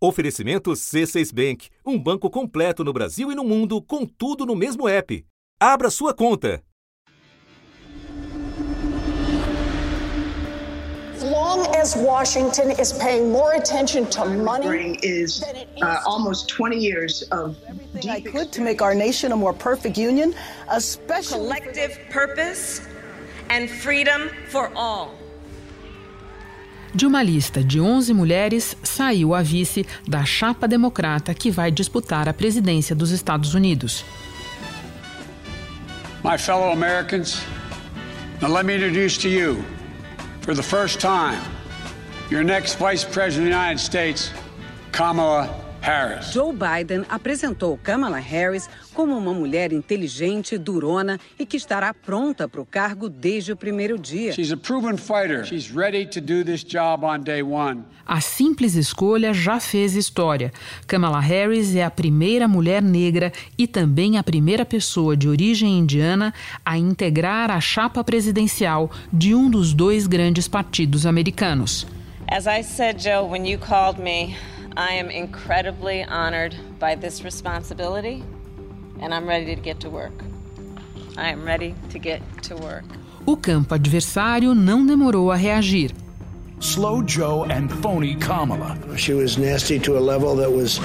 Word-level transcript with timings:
Oferecimento 0.00 0.70
C6 0.72 1.32
Bank, 1.34 1.70
um 1.84 1.98
banco 1.98 2.30
completo 2.30 2.84
no 2.84 2.92
Brasil 2.92 3.32
e 3.32 3.34
no 3.34 3.42
mundo, 3.42 3.82
com 3.82 4.06
tudo 4.06 4.46
no 4.46 4.54
mesmo 4.54 4.86
app. 4.86 5.26
Abra 5.60 5.90
sua 5.90 6.14
conta. 6.14 6.62
As 11.16 11.24
long 11.24 11.66
as 11.74 11.96
Washington 11.96 12.70
is 12.78 12.92
paying 12.92 13.32
more 13.32 13.54
attention 13.54 14.06
to 14.10 14.24
money 14.24 14.96
is 15.02 15.42
uh, 15.82 16.00
almost 16.06 16.48
20 16.48 16.76
years 16.78 17.22
of 17.32 17.56
deep 17.98 18.08
I 18.08 18.20
could 18.20 18.52
to 18.52 18.62
make 18.62 18.80
our 18.80 18.94
nation 18.94 19.32
a 19.32 19.36
more 19.36 19.52
perfect 19.52 19.98
union, 19.98 20.32
especially 20.70 21.40
collective 21.40 21.98
purpose 22.08 22.86
and 23.50 23.68
freedom 23.68 24.30
for 24.48 24.70
all. 24.76 25.12
De 26.94 27.06
uma 27.06 27.22
lista 27.22 27.62
de 27.62 27.80
11 27.80 28.14
mulheres, 28.14 28.76
saiu 28.82 29.34
a 29.34 29.42
vice 29.42 29.86
da 30.06 30.24
chapa 30.24 30.66
democrata 30.66 31.34
que 31.34 31.50
vai 31.50 31.70
disputar 31.70 32.28
a 32.28 32.32
presidência 32.32 32.96
dos 32.96 33.10
Estados 33.10 33.54
Unidos. 33.54 34.04
My 36.24 36.38
fellow 36.38 36.72
Americans, 36.72 37.42
now 38.40 38.48
let 38.48 38.64
me 38.64 38.74
introduce 38.74 39.18
to 39.18 39.28
you, 39.28 39.62
for 40.40 40.54
the 40.54 40.62
first 40.62 40.98
time, 40.98 41.40
your 42.30 42.42
next 42.42 42.78
Vice 42.78 43.04
President 43.04 43.46
of 43.46 43.52
the 43.52 43.56
United 43.56 43.80
States, 43.80 44.32
Kamala 44.90 45.67
Harris. 45.88 46.32
Joe 46.32 46.52
Biden 46.52 47.06
apresentou 47.08 47.78
Kamala 47.78 48.18
Harris 48.18 48.68
como 48.92 49.16
uma 49.16 49.32
mulher 49.32 49.72
inteligente, 49.72 50.58
durona 50.58 51.18
e 51.38 51.46
que 51.46 51.56
estará 51.56 51.94
pronta 51.94 52.46
para 52.46 52.60
o 52.60 52.66
cargo 52.66 53.08
desde 53.08 53.52
o 53.52 53.56
primeiro 53.56 53.98
dia. 53.98 54.32
She's 54.34 54.52
a 54.52 54.56
proven 54.58 54.98
fighter. 54.98 55.46
She's 55.46 55.70
ready 55.74 56.04
to 56.04 56.20
do 56.20 56.44
this 56.44 56.62
job 56.62 57.06
on 57.06 57.20
day 57.20 57.42
one. 57.42 57.84
A 58.06 58.20
simples 58.20 58.74
escolha 58.74 59.32
já 59.32 59.58
fez 59.58 59.94
história. 59.94 60.52
Kamala 60.86 61.20
Harris 61.20 61.74
é 61.74 61.82
a 61.82 61.90
primeira 61.90 62.46
mulher 62.46 62.82
negra 62.82 63.32
e 63.56 63.66
também 63.66 64.18
a 64.18 64.22
primeira 64.22 64.66
pessoa 64.66 65.16
de 65.16 65.26
origem 65.26 65.78
indiana 65.78 66.34
a 66.66 66.76
integrar 66.76 67.50
a 67.50 67.60
chapa 67.62 68.04
presidencial 68.04 68.90
de 69.10 69.34
um 69.34 69.48
dos 69.48 69.72
dois 69.72 70.06
grandes 70.06 70.46
partidos 70.46 71.06
americanos. 71.06 71.86
As 72.30 72.46
I 72.46 72.62
said, 72.62 73.02
Joe, 73.02 73.26
when 73.26 73.50
you 73.50 73.58
called 73.58 73.98
me 73.98 74.36
I 74.76 74.92
am 74.92 75.10
incredibly 75.10 76.04
honored 76.04 76.54
by 76.78 76.94
this 76.94 77.24
responsibility, 77.24 78.22
and 79.00 79.12
I'm 79.12 79.26
ready 79.26 79.54
to 79.54 79.60
get 79.60 79.80
to 79.80 79.90
work. 79.90 80.12
I 81.16 81.30
am 81.30 81.44
ready 81.44 81.74
to 81.90 81.98
get 81.98 82.22
to 82.44 82.56
work. 82.56 82.84
O 83.26 83.36
campo 83.36 83.74
adversário 83.74 84.54
não 84.54 84.86
demorou 84.86 85.30
a 85.30 85.36
reagir. 85.36 85.92
Slow 86.60 87.02
Joe 87.02 87.44
and 87.44 87.68
phony 87.82 88.16
Kamala. 88.16 88.76
She 88.96 89.12
was 89.12 89.36
nasty 89.36 89.78
to 89.80 89.96
a 89.96 90.00
level 90.00 90.34
that 90.36 90.50
was 90.50 90.80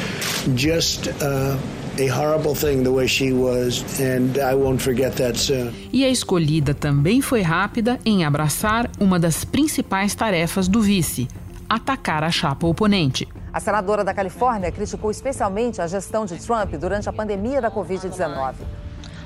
just 0.55 1.07
uh, 1.21 1.57
a 1.97 2.07
horrible 2.07 2.53
thing 2.53 2.83
the 2.83 2.91
way 2.91 3.07
she 3.07 3.31
was, 3.33 3.83
and 3.99 4.37
I 4.37 4.55
won't 4.55 4.81
forget 4.81 5.15
that 5.15 5.37
soon. 5.37 5.73
E 5.91 6.03
a 6.03 6.09
escolhida 6.09 6.73
também 6.73 7.21
foi 7.21 7.41
rápida 7.41 7.99
em 8.05 8.23
abraçar 8.23 8.89
uma 8.99 9.19
das 9.19 9.43
principais 9.43 10.13
tarefas 10.13 10.67
do 10.67 10.81
vice: 10.81 11.27
atacar 11.75 12.23
a 12.23 12.29
chapa 12.29 12.67
oponente. 12.67 13.27
A 13.51 13.59
senadora 13.59 14.03
da 14.03 14.13
Califórnia 14.13 14.71
criticou 14.71 15.09
especialmente 15.09 15.81
a 15.81 15.87
gestão 15.87 16.25
de 16.25 16.37
Trump 16.37 16.71
durante 16.73 17.09
a 17.09 17.13
pandemia 17.13 17.59
da 17.59 17.71
Covid-19. 17.71 18.55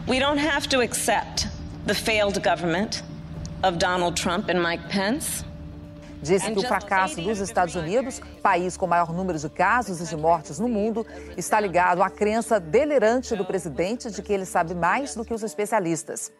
We 0.08 0.20
don't 0.20 0.40
have 0.40 0.68
to 0.70 0.82
accept 0.82 1.50
the 1.86 1.94
failed 1.94 2.42
government 2.42 3.04
of 3.64 3.78
Donald 3.78 4.22
Trump 4.22 4.50
and 4.50 4.62
Mike 4.62 4.88
Pence. 4.90 5.46
Disse 6.22 6.52
que 6.52 6.60
o 6.60 6.64
fracasso 6.64 7.22
dos 7.22 7.40
Estados 7.40 7.76
Unidos, 7.76 8.22
país 8.42 8.76
com 8.76 8.88
maior 8.88 9.14
número 9.14 9.38
de 9.38 9.50
casos 9.50 10.00
e 10.02 10.06
de 10.06 10.16
mortes 10.16 10.58
no 10.58 10.68
mundo, 10.68 11.06
está 11.36 11.60
ligado 11.60 12.02
à 12.02 12.10
crença 12.10 12.60
delirante 12.60 13.36
do 13.36 13.46
presidente 13.46 14.10
de 14.10 14.22
que 14.22 14.34
ele 14.34 14.46
sabe 14.46 14.74
mais 14.74 15.14
do 15.14 15.24
que 15.24 15.34
os 15.34 15.44
especialistas. 15.44 16.32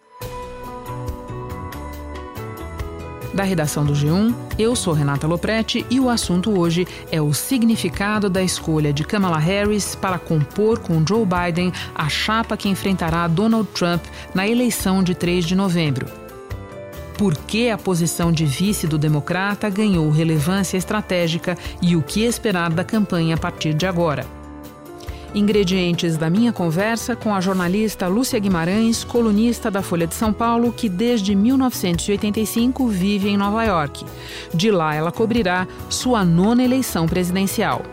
Da 3.38 3.44
redação 3.44 3.86
do 3.86 3.94
G1, 3.94 4.34
eu 4.58 4.76
sou 4.76 4.96
Renata 4.96 5.28
Loprete 5.28 5.86
e 5.92 6.00
o 6.00 6.10
assunto 6.10 6.60
hoje 6.60 6.88
é 7.12 7.22
o 7.22 7.36
significado 7.36 8.32
da 8.32 8.42
escolha 8.42 8.92
de 8.92 9.04
Kamala 9.04 9.38
Harris 9.38 9.94
para 9.94 10.18
compor 10.18 10.80
com 10.80 11.06
Joe 11.08 11.24
Biden 11.24 11.72
a 11.94 12.10
chapa 12.10 12.58
que 12.58 12.68
enfrentará 12.68 13.28
Donald 13.28 13.70
Trump 13.76 14.04
na 14.34 14.48
eleição 14.48 15.04
de 15.04 15.14
3 15.14 15.46
de 15.46 15.56
novembro. 15.56 16.08
Por 17.16 17.38
que 17.38 17.70
a 17.70 17.78
posição 17.78 18.32
de 18.32 18.44
vice 18.44 18.88
do 18.88 18.98
democrata 18.98 19.70
ganhou 19.70 20.10
relevância 20.10 20.76
estratégica 20.76 21.56
e 21.80 21.96
o 21.96 22.02
que 22.02 22.24
esperar 22.24 22.72
da 22.72 22.84
campanha 22.84 23.36
a 23.36 23.38
partir 23.38 23.76
de 23.76 23.86
agora? 23.86 24.37
Ingredientes 25.36 26.18
da 26.18 26.30
minha 26.30 26.54
conversa 26.54 27.16
com 27.16 27.36
a 27.36 27.42
jornalista 27.42 28.08
Lúcia 28.08 28.40
Guimarães, 28.40 29.04
colunista 29.04 29.70
da 29.70 29.82
Folha 29.82 30.08
de 30.08 30.16
São 30.16 30.32
Paulo, 30.32 30.72
que 30.72 30.88
desde 30.88 31.36
1985 31.36 32.88
vive 32.88 33.30
em 33.30 33.38
Nova 33.38 33.64
York. 33.64 34.06
De 34.54 34.72
lá 34.72 34.96
ela 34.96 35.12
cobrirá 35.12 35.68
sua 35.90 36.24
nona 36.24 36.64
eleição 36.64 37.08
presidencial. 37.08 37.84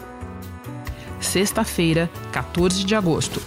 Sexta-feira, 1.21 2.11
14 2.33 2.84
de 2.84 2.94
agosto. 2.94 3.41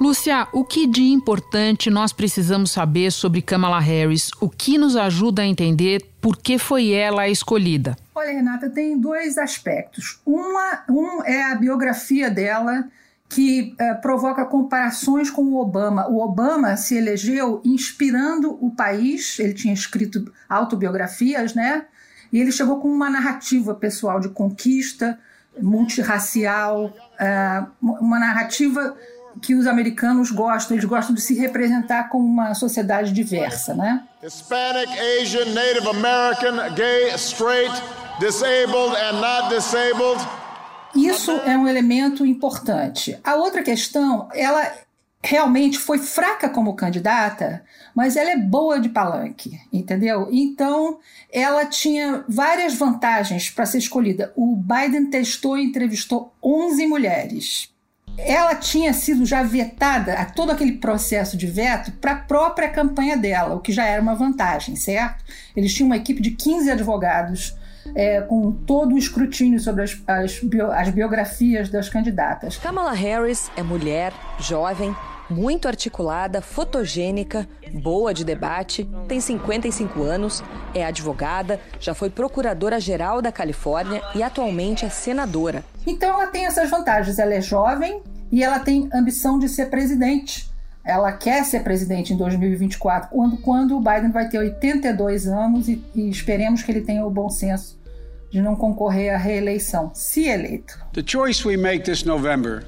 Lúcia, 0.00 0.48
o 0.52 0.64
que 0.64 0.86
de 0.86 1.04
importante 1.04 1.88
nós 1.88 2.12
precisamos 2.12 2.72
saber 2.72 3.12
sobre 3.12 3.40
Kamala 3.40 3.78
Harris? 3.78 4.30
O 4.40 4.50
que 4.50 4.76
nos 4.76 4.96
ajuda 4.96 5.42
a 5.42 5.46
entender 5.46 6.11
por 6.22 6.36
que 6.36 6.56
foi 6.56 6.92
ela 6.92 7.22
a 7.22 7.28
escolhida? 7.28 7.96
Olha, 8.14 8.30
Renata, 8.30 8.70
tem 8.70 8.96
dois 8.96 9.36
aspectos. 9.36 10.20
Uma, 10.24 10.84
um 10.88 11.24
é 11.24 11.50
a 11.50 11.56
biografia 11.56 12.30
dela, 12.30 12.84
que 13.28 13.74
é, 13.76 13.92
provoca 13.94 14.44
comparações 14.44 15.28
com 15.28 15.42
o 15.42 15.60
Obama. 15.60 16.08
O 16.08 16.22
Obama 16.22 16.76
se 16.76 16.96
elegeu 16.96 17.60
inspirando 17.64 18.56
o 18.64 18.70
país, 18.70 19.36
ele 19.40 19.52
tinha 19.52 19.74
escrito 19.74 20.32
autobiografias, 20.48 21.54
né? 21.54 21.86
E 22.32 22.38
ele 22.38 22.52
chegou 22.52 22.78
com 22.78 22.88
uma 22.88 23.10
narrativa 23.10 23.74
pessoal 23.74 24.20
de 24.20 24.28
conquista, 24.28 25.18
multirracial, 25.60 26.94
é, 27.18 27.64
uma 27.82 28.20
narrativa 28.20 28.96
que 29.40 29.54
os 29.54 29.66
americanos 29.66 30.30
gostam, 30.30 30.76
eles 30.76 30.88
gostam 30.88 31.14
de 31.14 31.20
se 31.20 31.34
representar 31.34 32.08
como 32.08 32.26
uma 32.26 32.54
sociedade 32.54 33.12
diversa, 33.12 33.74
né? 33.74 34.02
Hispanic, 34.22 34.88
Asian, 35.20 35.46
Native 35.46 35.88
American, 35.88 36.74
gay, 36.74 37.14
straight, 37.14 37.72
disabled 38.20 38.96
and 38.96 39.20
not 39.20 39.54
disabled. 39.54 40.20
Isso 40.94 41.30
é 41.46 41.56
um 41.56 41.66
elemento 41.66 42.26
importante. 42.26 43.18
A 43.24 43.36
outra 43.36 43.62
questão, 43.62 44.28
ela 44.34 44.70
realmente 45.22 45.78
foi 45.78 45.98
fraca 45.98 46.48
como 46.48 46.74
candidata, 46.74 47.64
mas 47.94 48.16
ela 48.16 48.30
é 48.30 48.36
boa 48.36 48.80
de 48.80 48.88
palanque, 48.88 49.58
entendeu? 49.72 50.28
Então, 50.30 50.98
ela 51.32 51.64
tinha 51.64 52.24
várias 52.28 52.74
vantagens 52.74 53.48
para 53.48 53.64
ser 53.64 53.78
escolhida. 53.78 54.32
O 54.36 54.56
Biden 54.56 55.06
testou 55.10 55.56
e 55.56 55.64
entrevistou 55.64 56.34
11 56.42 56.86
mulheres 56.86 57.72
ela 58.18 58.54
tinha 58.54 58.92
sido 58.92 59.24
já 59.24 59.42
vetada 59.42 60.14
a 60.14 60.24
todo 60.24 60.52
aquele 60.52 60.72
processo 60.72 61.36
de 61.36 61.46
veto 61.46 61.92
para 61.92 62.12
a 62.12 62.16
própria 62.16 62.68
campanha 62.68 63.16
dela, 63.16 63.54
o 63.54 63.60
que 63.60 63.72
já 63.72 63.86
era 63.86 64.02
uma 64.02 64.14
vantagem, 64.14 64.76
certo? 64.76 65.24
Eles 65.56 65.74
tinham 65.74 65.86
uma 65.86 65.96
equipe 65.96 66.20
de 66.20 66.32
15 66.32 66.70
advogados 66.70 67.56
é, 67.94 68.20
com 68.20 68.52
todo 68.52 68.94
o 68.94 68.98
escrutínio 68.98 69.58
sobre 69.58 69.82
as, 69.82 70.00
as, 70.06 70.38
bio, 70.40 70.70
as 70.70 70.88
biografias 70.90 71.68
das 71.68 71.88
candidatas. 71.88 72.56
Kamala 72.56 72.92
Harris 72.92 73.50
é 73.56 73.62
mulher, 73.62 74.12
jovem, 74.38 74.94
muito 75.32 75.66
articulada, 75.66 76.42
fotogênica, 76.42 77.48
boa 77.72 78.12
de 78.12 78.24
debate, 78.24 78.88
tem 79.08 79.20
55 79.20 80.02
anos, 80.02 80.44
é 80.74 80.84
advogada, 80.84 81.58
já 81.80 81.94
foi 81.94 82.10
procuradora-geral 82.10 83.22
da 83.22 83.32
Califórnia 83.32 84.02
e 84.14 84.22
atualmente 84.22 84.84
é 84.84 84.90
senadora. 84.90 85.64
Então 85.86 86.10
ela 86.10 86.26
tem 86.26 86.46
essas 86.46 86.70
vantagens. 86.70 87.18
Ela 87.18 87.34
é 87.34 87.40
jovem 87.40 88.02
e 88.30 88.42
ela 88.42 88.58
tem 88.58 88.88
ambição 88.92 89.38
de 89.38 89.48
ser 89.48 89.66
presidente. 89.66 90.50
Ela 90.84 91.12
quer 91.12 91.44
ser 91.44 91.60
presidente 91.60 92.12
em 92.12 92.16
2024, 92.16 93.10
quando, 93.10 93.36
quando 93.38 93.76
o 93.76 93.80
Biden 93.80 94.10
vai 94.10 94.28
ter 94.28 94.38
82 94.38 95.28
anos 95.28 95.68
e, 95.68 95.82
e 95.94 96.10
esperemos 96.10 96.62
que 96.62 96.72
ele 96.72 96.80
tenha 96.80 97.06
o 97.06 97.10
bom 97.10 97.30
senso 97.30 97.80
de 98.30 98.40
não 98.40 98.56
concorrer 98.56 99.14
à 99.14 99.16
reeleição, 99.16 99.90
se 99.94 100.24
eleito. 100.26 100.78
The 100.94 101.02
choice 101.06 101.46
we 101.46 101.56
make 101.56 101.84
this 101.84 102.02
November 102.02 102.64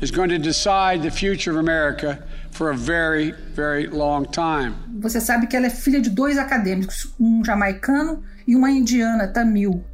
is 0.00 0.10
going 0.10 0.28
to 0.28 0.38
decide 0.38 1.02
the 1.02 1.10
future 1.10 1.50
of 1.50 1.58
America 1.58 2.22
for 2.50 2.70
a 2.70 2.76
very, 2.76 3.32
very 3.54 3.86
long 3.86 4.24
time. 4.24 4.74
Você 5.00 5.20
sabe 5.20 5.46
que 5.46 5.56
ela 5.56 5.66
é 5.66 5.70
filha 5.70 6.00
de 6.00 6.10
dois 6.10 6.38
acadêmicos, 6.38 7.12
um 7.18 7.44
jamaicano 7.44 8.22
e 8.46 8.56
uma 8.56 8.70
indiana 8.70 9.28
tamil. 9.28 9.84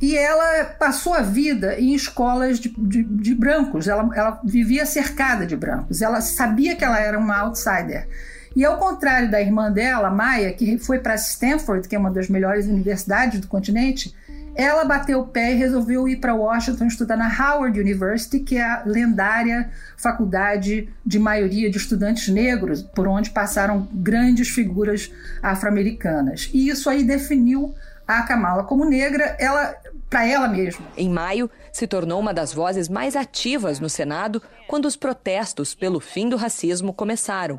E 0.00 0.16
ela 0.16 0.64
passou 0.78 1.14
a 1.14 1.22
vida 1.22 1.78
em 1.78 1.94
escolas 1.94 2.58
de, 2.58 2.68
de, 2.76 3.04
de 3.04 3.34
brancos. 3.34 3.88
Ela, 3.88 4.08
ela 4.14 4.40
vivia 4.44 4.84
cercada 4.84 5.46
de 5.46 5.56
brancos. 5.56 6.02
Ela 6.02 6.20
sabia 6.20 6.74
que 6.76 6.84
ela 6.84 7.00
era 7.00 7.18
uma 7.18 7.38
outsider. 7.38 8.08
E 8.54 8.64
ao 8.64 8.78
contrário 8.78 9.30
da 9.30 9.40
irmã 9.40 9.70
dela, 9.70 10.10
Maya, 10.10 10.52
que 10.52 10.78
foi 10.78 10.98
para 10.98 11.14
Stanford, 11.14 11.88
que 11.88 11.96
é 11.96 11.98
uma 11.98 12.10
das 12.10 12.28
melhores 12.28 12.66
universidades 12.66 13.40
do 13.40 13.48
continente, 13.48 14.14
ela 14.54 14.84
bateu 14.84 15.20
o 15.20 15.26
pé 15.26 15.52
e 15.52 15.56
resolveu 15.56 16.08
ir 16.08 16.16
para 16.16 16.34
Washington 16.34 16.86
estudar 16.86 17.16
na 17.16 17.28
Howard 17.28 17.78
University, 17.78 18.40
que 18.40 18.56
é 18.56 18.62
a 18.62 18.82
lendária 18.84 19.70
faculdade 19.96 20.88
de 21.04 21.18
maioria 21.18 21.70
de 21.70 21.78
estudantes 21.78 22.28
negros, 22.28 22.82
por 22.82 23.08
onde 23.08 23.30
passaram 23.30 23.88
grandes 23.92 24.48
figuras 24.48 25.10
afro-americanas. 25.42 26.50
E 26.52 26.68
isso 26.68 26.88
aí 26.88 27.02
definiu 27.02 27.74
a 28.06 28.22
Kamala 28.22 28.64
como 28.64 28.84
negra, 28.84 29.36
ela 29.38 29.74
para 30.08 30.26
ela 30.26 30.46
mesma. 30.46 30.86
Em 30.96 31.08
maio, 31.08 31.50
se 31.72 31.88
tornou 31.88 32.20
uma 32.20 32.32
das 32.32 32.52
vozes 32.52 32.88
mais 32.88 33.16
ativas 33.16 33.80
no 33.80 33.90
Senado 33.90 34.40
quando 34.68 34.84
os 34.84 34.94
protestos 34.94 35.74
pelo 35.74 35.98
fim 35.98 36.28
do 36.28 36.36
racismo 36.36 36.92
começaram. 36.92 37.58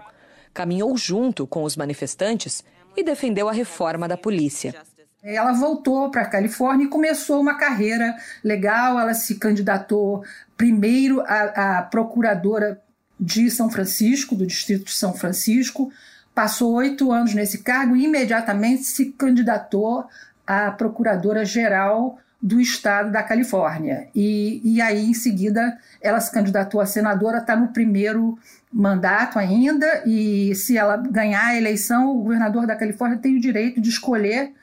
Caminhou 0.54 0.96
junto 0.96 1.46
com 1.46 1.64
os 1.64 1.76
manifestantes 1.76 2.64
e 2.96 3.04
defendeu 3.04 3.50
a 3.50 3.52
reforma 3.52 4.08
da 4.08 4.16
polícia. 4.16 4.74
Ela 5.26 5.54
voltou 5.54 6.12
para 6.12 6.22
a 6.22 6.30
Califórnia 6.30 6.86
e 6.86 6.90
começou 6.90 7.42
uma 7.42 7.58
carreira 7.58 8.16
legal. 8.44 9.00
Ela 9.00 9.16
se 9.16 9.36
candidatou 9.36 10.24
primeiro 10.56 11.24
a 11.26 11.82
procuradora 11.90 12.80
de 13.20 13.50
São 13.50 13.68
Francisco, 13.68 14.36
do 14.36 14.46
Distrito 14.46 14.86
de 14.86 14.92
São 14.92 15.14
Francisco, 15.14 15.92
passou 16.34 16.74
oito 16.74 17.12
anos 17.12 17.34
nesse 17.34 17.60
cargo 17.60 17.96
e 17.96 18.04
imediatamente 18.04 18.84
se 18.84 19.06
candidatou 19.14 20.06
a 20.46 20.70
procuradora-geral 20.70 22.20
do 22.40 22.62
estado 22.62 23.12
da 23.12 23.24
Califórnia. 23.24 24.08
E, 24.14 24.62
e 24.64 24.80
aí, 24.80 25.10
em 25.10 25.14
seguida, 25.14 25.76
ela 26.00 26.20
se 26.20 26.32
candidatou 26.32 26.80
a 26.80 26.86
senadora, 26.86 27.40
está 27.40 27.56
no 27.56 27.70
primeiro 27.70 28.38
mandato 28.72 29.40
ainda, 29.40 30.04
e 30.06 30.54
se 30.54 30.78
ela 30.78 30.98
ganhar 30.98 31.46
a 31.46 31.58
eleição, 31.58 32.12
o 32.12 32.22
governador 32.22 32.68
da 32.68 32.76
Califórnia 32.76 33.18
tem 33.18 33.36
o 33.36 33.42
direito 33.42 33.82
de 33.82 33.90
escolher 33.90 34.54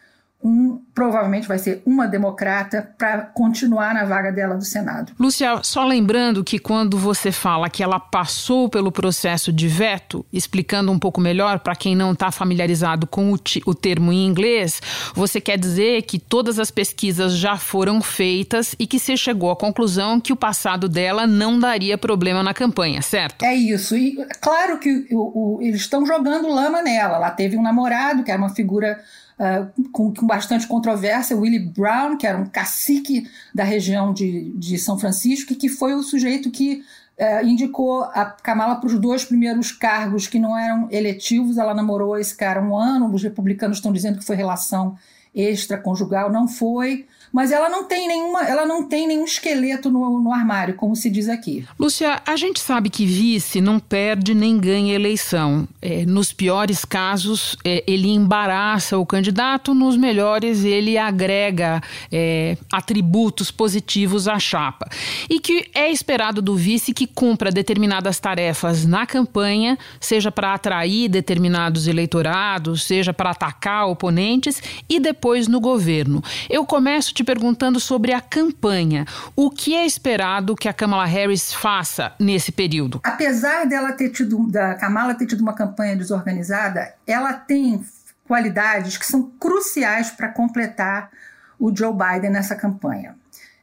um, 0.42 0.80
provavelmente 0.92 1.46
vai 1.46 1.58
ser 1.58 1.82
uma 1.86 2.06
democrata 2.06 2.90
para 2.98 3.22
continuar 3.22 3.94
na 3.94 4.04
vaga 4.04 4.32
dela 4.32 4.56
do 4.56 4.64
Senado. 4.64 5.12
Lúcia, 5.18 5.60
só 5.62 5.84
lembrando 5.84 6.42
que 6.42 6.58
quando 6.58 6.98
você 6.98 7.30
fala 7.30 7.70
que 7.70 7.82
ela 7.82 8.00
passou 8.00 8.68
pelo 8.68 8.90
processo 8.90 9.52
de 9.52 9.68
veto, 9.68 10.26
explicando 10.32 10.90
um 10.90 10.98
pouco 10.98 11.20
melhor 11.20 11.60
para 11.60 11.76
quem 11.76 11.94
não 11.94 12.12
está 12.12 12.30
familiarizado 12.32 13.06
com 13.06 13.32
o, 13.32 13.38
o 13.66 13.74
termo 13.74 14.12
em 14.12 14.26
inglês, 14.26 14.82
você 15.14 15.40
quer 15.40 15.56
dizer 15.56 16.02
que 16.02 16.18
todas 16.18 16.58
as 16.58 16.70
pesquisas 16.70 17.34
já 17.34 17.56
foram 17.56 18.02
feitas 18.02 18.74
e 18.78 18.86
que 18.86 18.98
você 18.98 19.16
chegou 19.16 19.50
à 19.50 19.56
conclusão 19.56 20.20
que 20.20 20.32
o 20.32 20.36
passado 20.36 20.88
dela 20.88 21.26
não 21.26 21.58
daria 21.58 21.96
problema 21.96 22.42
na 22.42 22.52
campanha, 22.52 23.00
certo? 23.00 23.44
É 23.44 23.54
isso. 23.54 23.96
E 23.96 24.16
claro 24.40 24.78
que 24.78 25.06
o, 25.12 25.58
o, 25.58 25.62
eles 25.62 25.82
estão 25.82 26.04
jogando 26.04 26.48
lama 26.48 26.82
nela. 26.82 27.16
Ela 27.16 27.30
teve 27.30 27.56
um 27.56 27.62
namorado 27.62 28.24
que 28.24 28.30
era 28.30 28.40
uma 28.40 28.54
figura 28.54 29.00
uh, 29.42 29.90
com, 29.90 30.14
com, 30.14 30.26
bastante 30.26 30.66
controvérsia, 30.66 31.36
Willie 31.36 31.58
Brown, 31.58 32.16
que 32.16 32.26
era 32.26 32.38
um 32.38 32.46
cacique 32.46 33.28
da 33.52 33.64
região 33.64 34.12
de, 34.12 34.50
de 34.54 34.78
São 34.78 34.98
Francisco, 34.98 35.52
e 35.52 35.56
que 35.56 35.68
foi 35.68 35.94
o 35.94 36.02
sujeito 36.02 36.50
que 36.50 36.84
uh, 37.18 37.44
indicou 37.44 38.04
a 38.04 38.26
Kamala 38.26 38.76
para 38.76 38.86
os 38.86 38.98
dois 38.98 39.24
primeiros 39.24 39.72
cargos 39.72 40.28
que 40.28 40.38
não 40.38 40.56
eram 40.56 40.88
eletivos. 40.90 41.58
Ela 41.58 41.74
namorou 41.74 42.16
esse 42.16 42.36
cara 42.36 42.62
um 42.62 42.76
ano, 42.76 43.12
os 43.12 43.22
republicanos 43.22 43.78
estão 43.78 43.92
dizendo 43.92 44.18
que 44.18 44.24
foi 44.24 44.36
relação 44.36 44.96
extraconjugal, 45.34 46.30
não 46.30 46.46
foi 46.46 47.06
mas 47.32 47.50
ela 47.50 47.68
não 47.68 47.84
tem 47.84 48.06
nenhuma, 48.06 48.42
ela 48.42 48.66
não 48.66 48.86
tem 48.86 49.06
nenhum 49.06 49.24
esqueleto 49.24 49.90
no, 49.90 50.20
no 50.20 50.32
armário, 50.32 50.74
como 50.74 50.94
se 50.94 51.08
diz 51.08 51.28
aqui. 51.28 51.64
Lúcia, 51.78 52.20
a 52.26 52.36
gente 52.36 52.60
sabe 52.60 52.90
que 52.90 53.06
vice 53.06 53.60
não 53.60 53.80
perde 53.80 54.34
nem 54.34 54.58
ganha 54.58 54.94
eleição. 54.94 55.66
É, 55.80 56.04
nos 56.04 56.32
piores 56.32 56.84
casos, 56.84 57.56
é, 57.64 57.82
ele 57.86 58.08
embaraça 58.08 58.98
o 58.98 59.06
candidato, 59.06 59.72
nos 59.72 59.96
melhores, 59.96 60.62
ele 60.64 60.98
agrega 60.98 61.80
é, 62.10 62.58
atributos 62.70 63.50
positivos 63.50 64.28
à 64.28 64.38
chapa. 64.38 64.88
E 65.30 65.40
que 65.40 65.70
é 65.74 65.90
esperado 65.90 66.42
do 66.42 66.54
vice 66.54 66.92
que 66.92 67.06
cumpra 67.06 67.50
determinadas 67.50 68.20
tarefas 68.20 68.84
na 68.84 69.06
campanha, 69.06 69.78
seja 69.98 70.30
para 70.30 70.52
atrair 70.52 71.08
determinados 71.08 71.86
eleitorados, 71.86 72.82
seja 72.84 73.14
para 73.14 73.30
atacar 73.30 73.86
oponentes 73.86 74.62
e 74.88 75.00
depois 75.00 75.48
no 75.48 75.60
governo. 75.60 76.22
Eu 76.50 76.66
começo 76.66 77.14
te 77.14 77.21
te 77.22 77.24
perguntando 77.24 77.78
sobre 77.78 78.12
a 78.12 78.20
campanha. 78.20 79.06
O 79.36 79.48
que 79.48 79.74
é 79.74 79.86
esperado 79.86 80.56
que 80.56 80.68
a 80.68 80.72
Kamala 80.72 81.06
Harris 81.06 81.52
faça 81.52 82.12
nesse 82.18 82.50
período? 82.50 83.00
Apesar 83.04 83.64
dela 83.64 83.92
ter 83.92 84.10
tido, 84.10 84.50
da 84.50 84.74
Kamala 84.74 85.14
ter 85.14 85.26
tido 85.26 85.40
uma 85.40 85.54
campanha 85.54 85.96
desorganizada, 85.96 86.94
ela 87.06 87.32
tem 87.32 87.82
qualidades 88.26 88.96
que 88.96 89.06
são 89.06 89.30
cruciais 89.38 90.10
para 90.10 90.28
completar 90.28 91.10
o 91.58 91.74
Joe 91.74 91.92
Biden 91.92 92.30
nessa 92.30 92.56
campanha. 92.56 93.14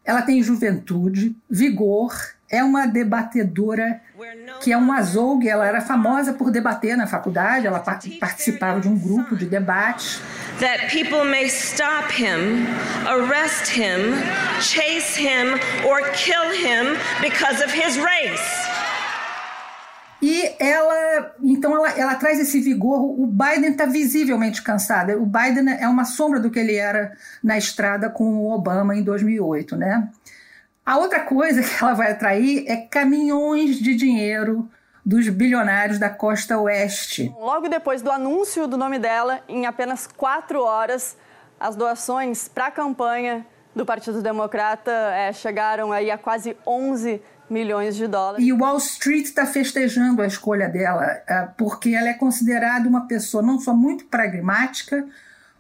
Ela 0.06 0.21
tem 0.21 0.41
juventude, 0.41 1.35
vigor, 1.50 2.15
é 2.49 2.63
uma 2.63 2.87
debatedora 2.87 4.01
que 4.61 4.71
é 4.71 4.77
um 4.77 4.91
azougue. 4.91 5.47
Ela 5.47 5.67
era 5.67 5.81
famosa 5.81 6.33
por 6.33 6.51
debater 6.51 6.97
na 6.97 7.07
faculdade, 7.07 7.67
ela 7.67 7.79
participava 7.79 8.79
de 8.79 8.87
um 8.87 8.97
grupo 8.97 9.35
de 9.35 9.45
debates. 9.45 10.21
That 10.59 10.91
people 10.91 11.23
may 11.23 11.45
stop 11.45 12.11
him, 12.11 12.65
arrest 13.07 13.77
him, 13.77 14.13
chase 14.59 15.21
him 15.21 15.53
or 15.87 16.01
kill 16.11 16.51
him 16.51 16.97
because 17.21 17.63
of 17.63 17.73
his 17.73 17.97
race. 17.97 18.69
E 20.21 20.53
ela, 20.59 21.33
então 21.41 21.73
ela, 21.73 21.97
ela 21.97 22.15
traz 22.15 22.39
esse 22.39 22.59
vigor. 22.59 22.99
O 23.17 23.25
Biden 23.25 23.71
está 23.71 23.85
visivelmente 23.85 24.61
cansado. 24.61 25.13
O 25.13 25.25
Biden 25.25 25.69
é 25.79 25.87
uma 25.87 26.03
sombra 26.03 26.41
do 26.41 26.51
que 26.51 26.59
ele 26.59 26.75
era 26.75 27.13
na 27.41 27.57
estrada 27.57 28.09
com 28.09 28.25
o 28.25 28.51
Obama 28.51 28.93
em 28.95 29.01
2008, 29.01 29.77
né? 29.77 30.09
A 30.89 30.97
outra 30.97 31.19
coisa 31.19 31.62
que 31.62 31.83
ela 31.83 31.94
vai 31.94 32.13
atrair 32.13 32.65
é 32.68 32.75
caminhões 32.75 33.75
de 33.75 33.94
dinheiro 33.94 34.68
dos 35.06 35.30
bilionários 35.30 36.00
da 36.00 36.09
costa 36.09 36.57
oeste. 36.57 37.31
Logo 37.38 37.69
depois 37.69 38.01
do 38.01 38.09
anúncio 38.09 38.68
do 38.68 38.75
nome 38.75 38.97
dela, 38.97 39.39
em 39.47 39.68
apenas 39.68 40.07
quatro 40.07 40.63
horas, 40.63 41.15
as 41.59 41.75
doações 41.75 42.47
para 42.47 42.65
a 42.65 42.71
campanha 42.71 43.45
do 43.75 43.86
Partido 43.86 44.19
Democrata 44.24 44.91
é, 44.91 45.31
chegaram 45.31 45.91
aí 45.91 46.09
a 46.09 46.18
quase 46.18 46.57
11 46.65 47.21
milhões 47.47 47.95
de 47.95 48.07
dólares. 48.07 48.44
E 48.44 48.51
o 48.51 48.57
Wall 48.57 48.77
Street 48.77 49.25
está 49.25 49.45
festejando 49.45 50.24
a 50.24 50.25
escolha 50.25 50.68
dela, 50.68 51.06
é, 51.06 51.47
porque 51.56 51.94
ela 51.94 52.09
é 52.09 52.15
considerada 52.15 52.89
uma 52.89 53.06
pessoa 53.06 53.44
não 53.44 53.59
só 53.59 53.75
muito 53.75 54.06
pragmática, 54.06 55.07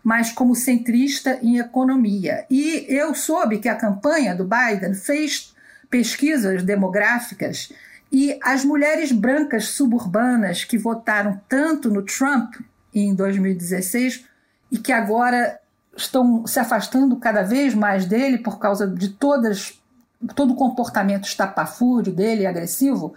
mas 0.03 0.31
como 0.31 0.55
centrista 0.55 1.39
em 1.41 1.57
economia. 1.57 2.45
E 2.49 2.85
eu 2.87 3.13
soube 3.13 3.59
que 3.59 3.69
a 3.69 3.75
campanha 3.75 4.35
do 4.35 4.47
Biden 4.47 4.93
fez 4.93 5.53
pesquisas 5.89 6.63
demográficas 6.63 7.71
e 8.11 8.39
as 8.43 8.63
mulheres 8.63 9.11
brancas 9.11 9.69
suburbanas 9.69 10.63
que 10.63 10.77
votaram 10.77 11.39
tanto 11.47 11.89
no 11.89 12.01
Trump 12.01 12.55
em 12.93 13.13
2016 13.13 14.25
e 14.71 14.77
que 14.77 14.91
agora 14.91 15.59
estão 15.95 16.45
se 16.47 16.59
afastando 16.59 17.15
cada 17.17 17.43
vez 17.43 17.73
mais 17.73 18.05
dele 18.05 18.37
por 18.37 18.57
causa 18.59 18.87
de 18.87 19.09
todas 19.09 19.79
todo 20.35 20.51
o 20.51 20.55
comportamento 20.55 21.25
estapafúrdio 21.25 22.11
dele, 22.11 22.45
agressivo, 22.45 23.13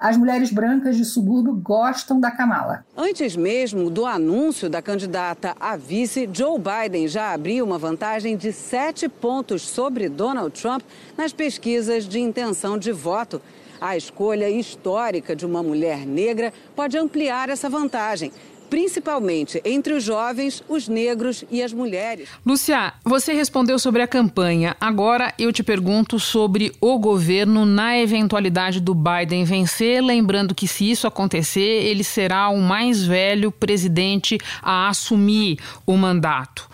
as 0.00 0.16
mulheres 0.16 0.50
brancas 0.50 0.96
de 0.96 1.04
subúrbio 1.04 1.52
gostam 1.52 2.18
da 2.18 2.30
Kamala. 2.30 2.86
Antes 2.96 3.36
mesmo 3.36 3.90
do 3.90 4.06
anúncio 4.06 4.70
da 4.70 4.80
candidata 4.80 5.54
a 5.60 5.76
vice, 5.76 6.26
Joe 6.32 6.58
Biden 6.58 7.06
já 7.06 7.34
abriu 7.34 7.66
uma 7.66 7.78
vantagem 7.78 8.34
de 8.34 8.50
sete 8.50 9.10
pontos 9.10 9.60
sobre 9.60 10.08
Donald 10.08 10.58
Trump 10.58 10.82
nas 11.18 11.34
pesquisas 11.34 12.08
de 12.08 12.18
intenção 12.18 12.78
de 12.78 12.90
voto. 12.90 13.42
A 13.78 13.94
escolha 13.96 14.48
histórica 14.48 15.36
de 15.36 15.44
uma 15.44 15.62
mulher 15.62 16.06
negra 16.06 16.52
pode 16.74 16.96
ampliar 16.96 17.50
essa 17.50 17.68
vantagem 17.68 18.32
principalmente 18.70 19.60
entre 19.64 19.92
os 19.92 20.04
jovens, 20.04 20.62
os 20.68 20.88
negros 20.88 21.44
e 21.50 21.62
as 21.62 21.72
mulheres. 21.72 22.28
Lúcia, 22.46 22.94
você 23.04 23.34
respondeu 23.34 23.78
sobre 23.78 24.00
a 24.00 24.06
campanha. 24.06 24.76
Agora 24.80 25.34
eu 25.36 25.52
te 25.52 25.62
pergunto 25.62 26.20
sobre 26.20 26.72
o 26.80 26.98
governo 26.98 27.66
na 27.66 27.98
eventualidade 27.98 28.80
do 28.80 28.94
Biden 28.94 29.44
vencer, 29.44 30.00
lembrando 30.00 30.54
que 30.54 30.68
se 30.68 30.88
isso 30.88 31.06
acontecer, 31.06 31.60
ele 31.60 32.04
será 32.04 32.48
o 32.48 32.62
mais 32.62 33.04
velho 33.04 33.50
presidente 33.50 34.38
a 34.62 34.88
assumir 34.88 35.58
o 35.84 35.96
mandato. 35.96 36.70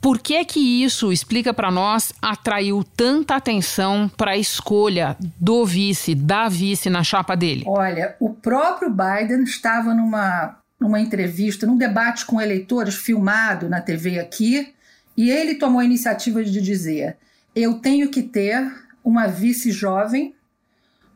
Por 0.00 0.18
que 0.18 0.44
que 0.44 0.84
isso, 0.84 1.10
explica 1.10 1.54
para 1.54 1.70
nós, 1.70 2.12
atraiu 2.20 2.84
tanta 2.94 3.36
atenção 3.36 4.10
para 4.14 4.32
a 4.32 4.36
escolha 4.36 5.16
do 5.40 5.64
vice, 5.64 6.14
da 6.14 6.46
vice 6.46 6.90
na 6.90 7.02
chapa 7.02 7.34
dele? 7.34 7.64
Olha, 7.66 8.14
o 8.20 8.28
próprio 8.28 8.90
Biden 8.90 9.44
estava 9.44 9.94
numa 9.94 10.58
numa 10.80 11.00
entrevista, 11.00 11.66
num 11.66 11.76
debate 11.76 12.26
com 12.26 12.40
eleitores 12.40 12.94
filmado 12.94 13.68
na 13.68 13.80
TV 13.80 14.18
aqui, 14.18 14.74
e 15.16 15.30
ele 15.30 15.54
tomou 15.54 15.80
a 15.80 15.84
iniciativa 15.84 16.44
de 16.44 16.60
dizer: 16.60 17.16
eu 17.54 17.74
tenho 17.74 18.10
que 18.10 18.22
ter 18.22 18.72
uma 19.02 19.26
vice 19.26 19.70
jovem, 19.70 20.34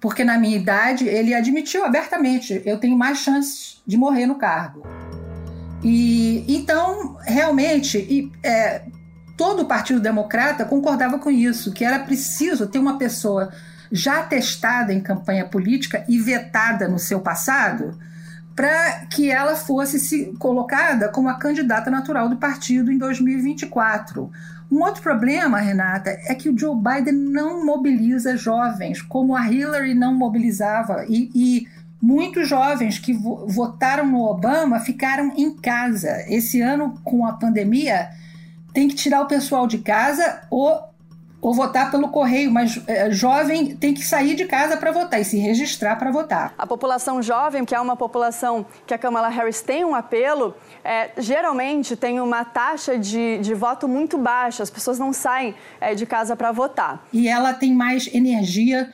porque 0.01 0.25
na 0.25 0.39
minha 0.39 0.57
idade 0.57 1.09
ele 1.09 1.35
admitiu 1.35 1.85
abertamente: 1.85 2.63
eu 2.65 2.79
tenho 2.79 2.97
mais 2.97 3.19
chances 3.19 3.83
de 3.87 3.97
morrer 3.97 4.27
no 4.27 4.37
cargo. 4.37 4.87
E 5.83 6.45
então, 6.49 7.17
realmente, 7.25 7.99
e, 7.99 8.33
é, 8.43 8.83
todo 9.37 9.63
o 9.63 9.67
Partido 9.67 10.01
Democrata 10.01 10.65
concordava 10.65 11.19
com 11.19 11.31
isso, 11.31 11.73
que 11.73 11.85
era 11.85 12.01
preciso 12.01 12.67
ter 12.67 12.79
uma 12.79 12.99
pessoa 12.99 13.53
já 13.91 14.23
testada 14.23 14.93
em 14.93 15.01
campanha 15.01 15.47
política 15.47 16.05
e 16.09 16.19
vetada 16.19 16.89
no 16.89 16.99
seu 16.99 17.21
passado 17.21 17.99
para 18.59 19.07
que 19.07 19.31
ela 19.31 19.55
fosse 19.55 20.01
se 20.01 20.35
colocada 20.37 21.09
como 21.11 21.29
a 21.29 21.35
candidata 21.35 21.93
natural 21.93 22.29
do 22.29 22.39
partido 22.39 22.91
em 22.91 22.99
2024. 22.99 24.29
Um 24.69 24.83
outro 24.83 25.01
problema, 25.01 25.61
Renata, 25.61 26.11
é 26.27 26.35
que 26.35 26.49
o 26.49 26.59
Joe 26.59 26.75
Biden 26.75 27.15
não 27.15 27.65
mobiliza 27.65 28.37
jovens, 28.37 29.01
como 29.01 29.37
a 29.37 29.49
Hillary 29.49 29.95
não 29.95 30.13
mobilizava. 30.13 31.05
E, 31.09 31.31
e 31.33 31.69
muitos 32.03 32.49
jovens 32.49 32.99
que 32.99 33.13
vo 33.13 33.47
votaram 33.47 34.05
no 34.05 34.25
Obama 34.25 34.81
ficaram 34.81 35.33
em 35.37 35.55
casa. 35.55 36.25
Esse 36.27 36.61
ano, 36.61 36.99
com 37.05 37.25
a 37.25 37.35
pandemia, 37.35 38.09
tem 38.75 38.89
que 38.89 38.97
tirar 38.97 39.21
o 39.21 39.29
pessoal 39.29 39.69
de 39.69 39.79
casa 39.79 40.41
ou 40.51 40.81
ou 41.41 41.55
votar 41.55 41.91
pelo 41.91 42.09
correio, 42.09 42.51
mas 42.51 42.83
é, 42.87 43.11
jovem 43.11 43.77
tem 43.77 43.95
que 43.95 44.05
sair 44.05 44.35
de 44.35 44.45
casa 44.45 44.77
para 44.77 44.91
votar 44.91 45.21
e 45.21 45.25
se 45.25 45.39
registrar 45.39 45.97
para 45.97 46.11
votar. 46.11 46.53
A 46.59 46.67
população 46.67 47.23
jovem, 47.23 47.65
que 47.65 47.75
é 47.75 47.81
uma 47.81 47.97
população 47.97 48.67
que 48.87 48.93
a 48.93 48.99
Kamala 48.99 49.29
Harris 49.29 49.61
tem 49.61 49.85
um 49.85 49.95
apelo, 49.95 50.55
é, 50.85 51.11
geralmente 51.19 51.95
tem 51.95 52.21
uma 52.21 52.45
taxa 52.45 52.99
de, 52.99 53.39
de 53.39 53.55
voto 53.55 53.87
muito 53.87 54.19
baixa, 54.19 54.63
as 54.63 54.71
pessoas 54.71 54.99
não 54.99 55.13
saem 55.13 55.55
é, 55.81 55.95
de 55.95 56.07
casa 56.07 56.35
para 56.35 56.51
votar. 56.51 57.05
E 57.13 57.29
ela 57.29 57.55
tem 57.55 57.73
mais 57.73 58.13
energia, 58.13 58.93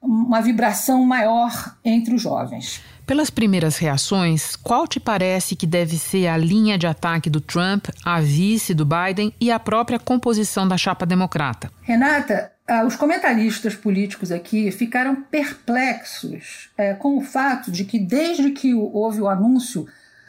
uma 0.00 0.40
vibração 0.40 1.04
maior 1.04 1.76
entre 1.84 2.14
os 2.14 2.22
jovens. 2.22 2.82
Pelas 3.06 3.30
primeiras 3.30 3.78
reações, 3.78 4.54
qual 4.54 4.86
te 4.86 5.00
parece 5.00 5.56
que 5.56 5.66
deve 5.66 5.98
ser 5.98 6.28
a 6.28 6.36
linha 6.36 6.78
de 6.78 6.86
ataque 6.86 7.28
do 7.28 7.40
Trump, 7.40 7.88
a 8.04 8.20
vice 8.20 8.72
do 8.72 8.86
Biden 8.86 9.34
e 9.40 9.50
a 9.50 9.58
própria 9.58 9.98
composição 9.98 10.66
da 10.66 10.76
chapa 10.76 11.04
democrata? 11.04 11.70
Renata, 11.82 12.52
ah, 12.66 12.84
os 12.84 12.94
comentaristas 12.94 13.74
políticos 13.74 14.30
aqui 14.30 14.70
ficaram 14.70 15.16
perplexos 15.16 16.70
é, 16.78 16.94
com 16.94 17.18
o 17.18 17.20
fato 17.20 17.72
de 17.72 17.84
que, 17.84 17.98
desde 17.98 18.50
que 18.50 18.72
houve 18.72 19.20
o 19.20 19.28
anúncio 19.28 19.86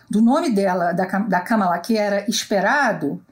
do 0.10 0.22
nome 0.22 0.50
dela, 0.50 0.92
da, 0.94 1.06
da 1.06 1.39
Kamala, 1.42 1.77
que 1.77 1.96
era 1.96 2.27
esperado, 2.27 3.24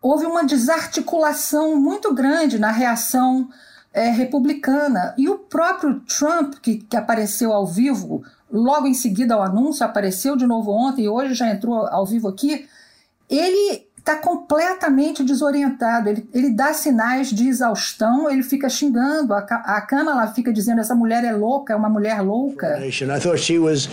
houve 0.00 0.26
uma 0.26 0.44
desarticulação 0.44 1.80
muito 1.80 2.14
grande 2.14 2.58
na 2.58 2.70
reação 2.70 3.48
é, 3.92 4.10
republicana. 4.10 5.14
E 5.16 5.28
o 5.28 5.38
próprio 5.38 6.00
Trump, 6.00 6.54
que, 6.60 6.76
que 6.76 6.96
apareceu 6.96 7.52
ao 7.52 7.66
vivo 7.66 8.22
logo 8.50 8.86
em 8.86 8.94
seguida 8.94 9.34
ao 9.34 9.42
anúncio, 9.42 9.84
apareceu 9.84 10.36
de 10.36 10.46
novo 10.46 10.70
ontem 10.70 11.04
e 11.04 11.08
hoje 11.08 11.34
já 11.34 11.48
entrou 11.50 11.86
ao 11.86 12.06
vivo 12.06 12.28
aqui, 12.28 12.66
ele 13.28 13.86
está 14.08 14.16
completamente 14.16 15.22
desorientado. 15.22 16.08
Ele, 16.08 16.28
ele 16.32 16.50
dá 16.50 16.72
sinais 16.72 17.28
de 17.30 17.48
exaustão, 17.48 18.30
ele 18.30 18.42
fica 18.42 18.68
xingando. 18.68 19.34
A, 19.34 19.38
a 19.38 19.80
Câmara 19.82 20.26
fica 20.32 20.52
dizendo: 20.52 20.80
essa 20.80 20.94
mulher 20.94 21.24
é 21.24 21.32
louca, 21.32 21.74
é 21.74 21.76
uma 21.76 21.90
mulher 21.90 22.22
louca. 22.22 22.78
I 22.80 23.20
thought 23.20 23.38
she 23.38 23.58
was 23.58 23.88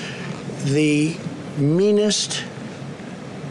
the 0.65 1.15
meanest. 1.57 2.45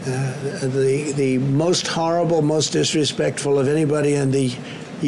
Uh, 0.07 0.67
the 0.69 1.13
the 1.13 1.39
most 1.39 1.87
horrible, 1.87 2.41
most 2.41 2.71
disrespectful 2.71 3.57
of 3.57 3.67
anybody 3.67 4.13
in 4.13 4.29
the 4.29 4.55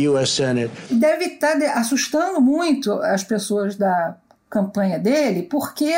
U.S. 0.09 0.31
Senate. 0.31 0.71
Deve 0.89 1.25
estar 1.25 1.59
tá 1.59 1.73
assustando 1.73 2.41
muito 2.41 2.91
as 3.03 3.23
pessoas 3.23 3.75
da 3.75 4.15
campanha 4.49 4.97
dele, 4.99 5.43
porque 5.43 5.93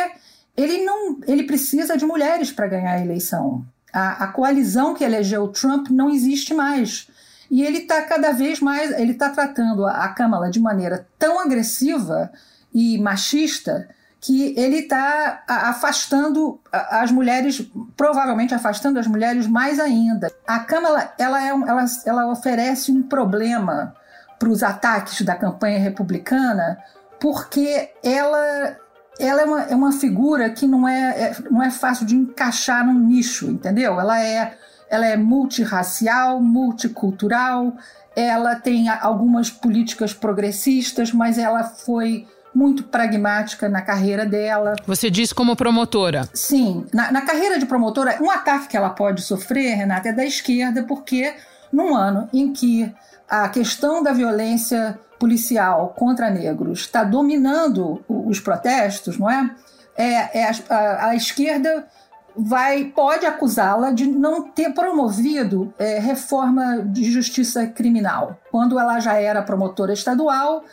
ele 0.56 0.84
não, 0.84 1.20
ele 1.26 1.44
precisa 1.44 1.98
de 1.98 2.06
mulheres 2.06 2.52
para 2.52 2.68
ganhar 2.68 2.94
a 2.94 3.02
eleição. 3.02 3.64
A, 3.94 4.26
a 4.26 4.28
coalizão 4.28 4.94
que 4.94 5.04
elegeu 5.04 5.48
Trump 5.48 5.90
não 5.90 6.10
existe 6.10 6.54
mais. 6.54 7.08
E 7.50 7.64
ele 7.64 7.80
está 7.80 8.02
cada 8.04 8.32
vez 8.32 8.60
mais, 8.60 8.92
ele 8.92 9.14
está 9.14 9.30
tratando 9.30 9.86
a, 9.86 10.08
Câmara 10.10 10.50
de 10.52 10.60
maneira 10.60 11.08
tão 11.18 11.40
agressiva 11.40 12.32
e 12.74 13.00
machista 13.00 13.88
que 14.22 14.54
ele 14.58 14.80
está 14.80 15.44
afastando 15.48 16.60
as 16.72 17.10
mulheres, 17.10 17.66
provavelmente 17.96 18.54
afastando 18.54 19.00
as 19.00 19.08
mulheres 19.08 19.48
mais 19.48 19.80
ainda. 19.80 20.32
A 20.46 20.60
Câmara 20.60 21.14
ela, 21.18 21.42
é 21.42 21.48
ela, 21.48 21.86
ela 22.06 22.32
oferece 22.32 22.92
um 22.92 23.02
problema 23.02 23.96
para 24.38 24.50
os 24.50 24.62
ataques 24.62 25.22
da 25.22 25.36
campanha 25.36 25.80
republicana, 25.80 26.78
porque 27.20 27.90
ela 28.04 28.78
ela 29.20 29.42
é 29.42 29.46
uma, 29.46 29.62
é 29.64 29.76
uma 29.76 29.92
figura 29.92 30.50
que 30.50 30.66
não 30.66 30.88
é, 30.88 31.10
é, 31.10 31.36
não 31.52 31.62
é 31.62 31.70
fácil 31.70 32.06
de 32.06 32.16
encaixar 32.16 32.86
num 32.86 32.98
nicho, 32.98 33.48
entendeu? 33.48 34.00
Ela 34.00 34.24
é, 34.24 34.58
ela 34.90 35.06
é 35.06 35.18
multirracial, 35.18 36.42
multicultural, 36.42 37.74
ela 38.16 38.56
tem 38.56 38.88
algumas 38.88 39.50
políticas 39.50 40.14
progressistas, 40.14 41.12
mas 41.12 41.38
ela 41.38 41.64
foi 41.64 42.26
muito 42.56 42.84
pragmática 42.84 43.70
na 43.70 43.82
carreira 43.82 44.26
dela. 44.26 44.76
Você 44.88 45.10
diz 45.12 45.32
como 45.32 45.56
promotora? 45.56 46.28
Sim. 46.34 46.86
Na, 46.94 47.12
na 47.12 47.22
carreira 47.22 47.60
de 47.60 47.66
promotora, 47.66 48.18
um 48.22 48.32
ataque 48.32 48.70
que 48.70 48.78
ela 48.78 48.90
pode 48.90 49.22
sofrer, 49.22 49.76
Renata, 49.76 50.10
é 50.10 50.14
da 50.14 50.26
esquerda, 50.26 50.84
porque 50.84 51.34
num 51.72 51.96
ano 51.96 52.28
em 52.34 52.52
que 52.52 52.92
a 53.30 53.48
questão 53.50 54.02
da 54.02 54.12
violência 54.12 55.00
policial 55.20 55.94
contra 55.98 56.30
negros 56.30 56.82
está 56.82 57.04
dominando 57.04 58.04
os 58.08 58.40
protestos, 58.40 59.18
não 59.18 59.30
é? 59.30 59.54
é, 60.00 60.40
é 60.40 60.52
a, 60.70 61.10
a, 61.10 61.16
esquerda 61.16 61.86
vai 62.36 62.86
pode 62.86 63.26
acusá-la 63.26 63.92
de 63.92 64.08
não 64.08 64.50
ter 64.50 64.74
promovido 64.74 65.74
é, 65.78 66.00
reforma 66.00 66.82
de 66.86 67.12
justiça 67.12 67.68
criminal. 67.68 68.40
Quando 68.50 68.80
ela 68.80 69.00
já 69.02 69.16
era 69.16 69.42
promotora 69.42 69.92
estadual, 69.92 70.64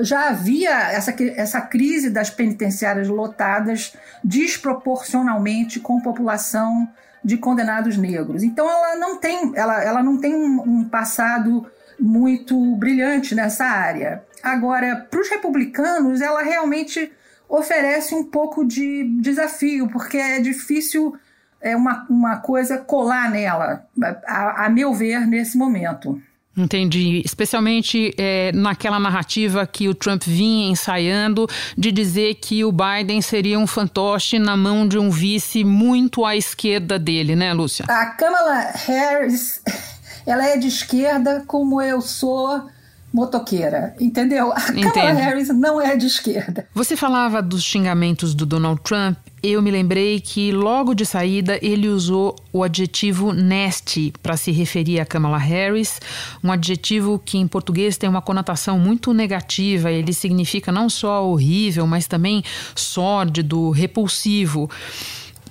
já 0.00 0.28
havia 0.28 0.70
essa, 0.92 1.14
essa 1.34 1.60
crise 1.62 2.10
das 2.10 2.28
penitenciárias 2.28 3.08
lotadas 3.08 3.94
desproporcionalmente 4.22 5.80
com 5.80 6.00
população 6.00 6.86
de 7.24 7.38
condenados 7.38 7.96
negros. 7.96 8.42
Então 8.42 8.68
ela 8.68 8.96
não 8.96 9.16
tem, 9.16 9.52
ela, 9.54 9.82
ela 9.82 10.02
não 10.02 10.18
tem 10.18 10.34
um, 10.34 10.60
um 10.60 10.84
passado 10.84 11.66
muito 12.04 12.76
brilhante 12.76 13.34
nessa 13.34 13.64
área. 13.64 14.22
Agora, 14.42 15.06
para 15.10 15.20
os 15.20 15.28
republicanos, 15.28 16.20
ela 16.20 16.42
realmente 16.42 17.10
oferece 17.48 18.14
um 18.14 18.24
pouco 18.24 18.64
de 18.64 19.04
desafio, 19.20 19.88
porque 19.88 20.18
é 20.18 20.40
difícil 20.40 21.16
é 21.60 21.74
uma, 21.74 22.06
uma 22.10 22.36
coisa 22.36 22.76
colar 22.76 23.30
nela, 23.30 23.86
a, 24.26 24.66
a 24.66 24.68
meu 24.68 24.92
ver, 24.92 25.26
nesse 25.26 25.56
momento. 25.56 26.20
Entendi. 26.56 27.22
Especialmente 27.24 28.14
é, 28.16 28.52
naquela 28.52 29.00
narrativa 29.00 29.66
que 29.66 29.88
o 29.88 29.94
Trump 29.94 30.22
vinha 30.24 30.70
ensaiando 30.70 31.48
de 31.76 31.90
dizer 31.90 32.34
que 32.34 32.64
o 32.64 32.70
Biden 32.70 33.20
seria 33.20 33.58
um 33.58 33.66
fantoche 33.66 34.38
na 34.38 34.56
mão 34.56 34.86
de 34.86 34.98
um 34.98 35.10
vice 35.10 35.64
muito 35.64 36.24
à 36.24 36.36
esquerda 36.36 36.98
dele, 36.98 37.34
né, 37.34 37.52
Lúcia? 37.52 37.86
A 37.88 38.06
Kamala 38.06 38.70
Harris 38.86 39.60
ela 40.26 40.46
é 40.46 40.56
de 40.56 40.68
esquerda 40.68 41.44
como 41.46 41.80
eu 41.80 42.00
sou 42.00 42.68
motoqueira, 43.14 43.94
entendeu? 44.00 44.50
A 44.52 44.60
Kamala 44.60 45.12
Harris 45.12 45.48
não 45.48 45.80
é 45.80 45.96
de 45.96 46.06
esquerda. 46.06 46.66
Você 46.74 46.96
falava 46.96 47.40
dos 47.40 47.62
xingamentos 47.62 48.34
do 48.34 48.44
Donald 48.44 48.80
Trump. 48.82 49.16
Eu 49.40 49.62
me 49.62 49.70
lembrei 49.70 50.20
que 50.20 50.50
logo 50.50 50.94
de 50.94 51.06
saída 51.06 51.58
ele 51.62 51.86
usou 51.86 52.34
o 52.52 52.64
adjetivo 52.64 53.32
nasty 53.32 54.12
para 54.22 54.36
se 54.36 54.50
referir 54.50 54.98
a 54.98 55.06
Kamala 55.06 55.38
Harris, 55.38 56.00
um 56.42 56.50
adjetivo 56.50 57.20
que 57.22 57.38
em 57.38 57.46
português 57.46 57.96
tem 57.96 58.08
uma 58.08 58.22
conotação 58.22 58.78
muito 58.80 59.12
negativa. 59.12 59.92
Ele 59.92 60.12
significa 60.12 60.72
não 60.72 60.88
só 60.88 61.24
horrível, 61.28 61.86
mas 61.86 62.08
também 62.08 62.42
sórdido, 62.74 63.70
repulsivo 63.70 64.68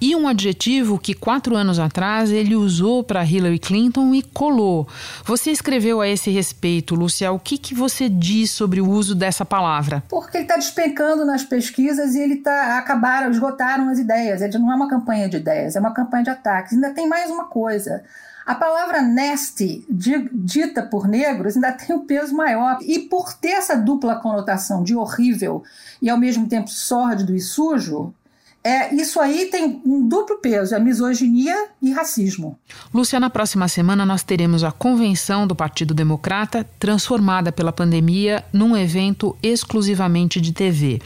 e 0.03 0.17
um 0.17 0.27
adjetivo 0.27 0.99
que 0.99 1.13
quatro 1.13 1.55
anos 1.55 1.79
atrás 1.79 2.29
ele 2.29 2.57
usou 2.57 3.05
para 3.05 3.23
Hillary 3.23 3.57
Clinton 3.57 4.13
e 4.13 4.21
colou. 4.21 4.85
Você 5.23 5.49
escreveu 5.49 6.01
a 6.01 6.09
esse 6.09 6.29
respeito, 6.29 6.93
Lúcia, 6.93 7.31
o 7.31 7.39
que, 7.39 7.57
que 7.57 7.73
você 7.73 8.09
diz 8.09 8.51
sobre 8.51 8.81
o 8.81 8.89
uso 8.89 9.15
dessa 9.15 9.45
palavra? 9.45 10.03
Porque 10.09 10.35
ele 10.35 10.43
está 10.43 10.57
despencando 10.57 11.23
nas 11.23 11.45
pesquisas 11.45 12.15
e 12.15 12.19
ele 12.19 12.35
tá 12.35 12.77
acabaram, 12.77 13.31
esgotaram 13.31 13.87
as 13.87 13.97
ideias. 13.97 14.41
Ele 14.41 14.57
não 14.57 14.73
é 14.73 14.75
uma 14.75 14.89
campanha 14.89 15.29
de 15.29 15.37
ideias, 15.37 15.77
é 15.77 15.79
uma 15.79 15.93
campanha 15.93 16.25
de 16.25 16.29
ataques. 16.31 16.73
Ainda 16.73 16.89
tem 16.89 17.07
mais 17.07 17.31
uma 17.31 17.45
coisa. 17.45 18.03
A 18.45 18.55
palavra 18.55 19.01
nasty, 19.01 19.85
dita 19.89 20.83
por 20.83 21.07
negros, 21.07 21.55
ainda 21.55 21.71
tem 21.71 21.95
um 21.95 22.05
peso 22.05 22.35
maior. 22.35 22.77
E 22.81 22.99
por 22.99 23.33
ter 23.33 23.51
essa 23.51 23.77
dupla 23.77 24.17
conotação 24.17 24.83
de 24.83 24.97
horrível 24.97 25.63
e 26.01 26.09
ao 26.09 26.17
mesmo 26.17 26.45
tempo 26.49 26.69
sórdido 26.69 27.33
e 27.33 27.39
sujo, 27.39 28.13
é, 28.63 28.95
isso 28.95 29.19
aí 29.19 29.47
tem 29.47 29.81
um 29.85 30.07
duplo 30.07 30.37
peso: 30.37 30.73
é 30.73 30.79
misoginia 30.79 31.67
e 31.81 31.91
racismo. 31.91 32.57
Lúcia, 32.93 33.19
na 33.19 33.29
próxima 33.29 33.67
semana 33.67 34.05
nós 34.05 34.23
teremos 34.23 34.63
a 34.63 34.71
convenção 34.71 35.45
do 35.45 35.53
Partido 35.53 35.93
Democrata, 35.93 36.65
transformada 36.79 37.51
pela 37.51 37.73
pandemia 37.73 38.43
num 38.53 38.77
evento 38.77 39.35
exclusivamente 39.43 40.39
de 40.39 40.53
TV. 40.53 41.01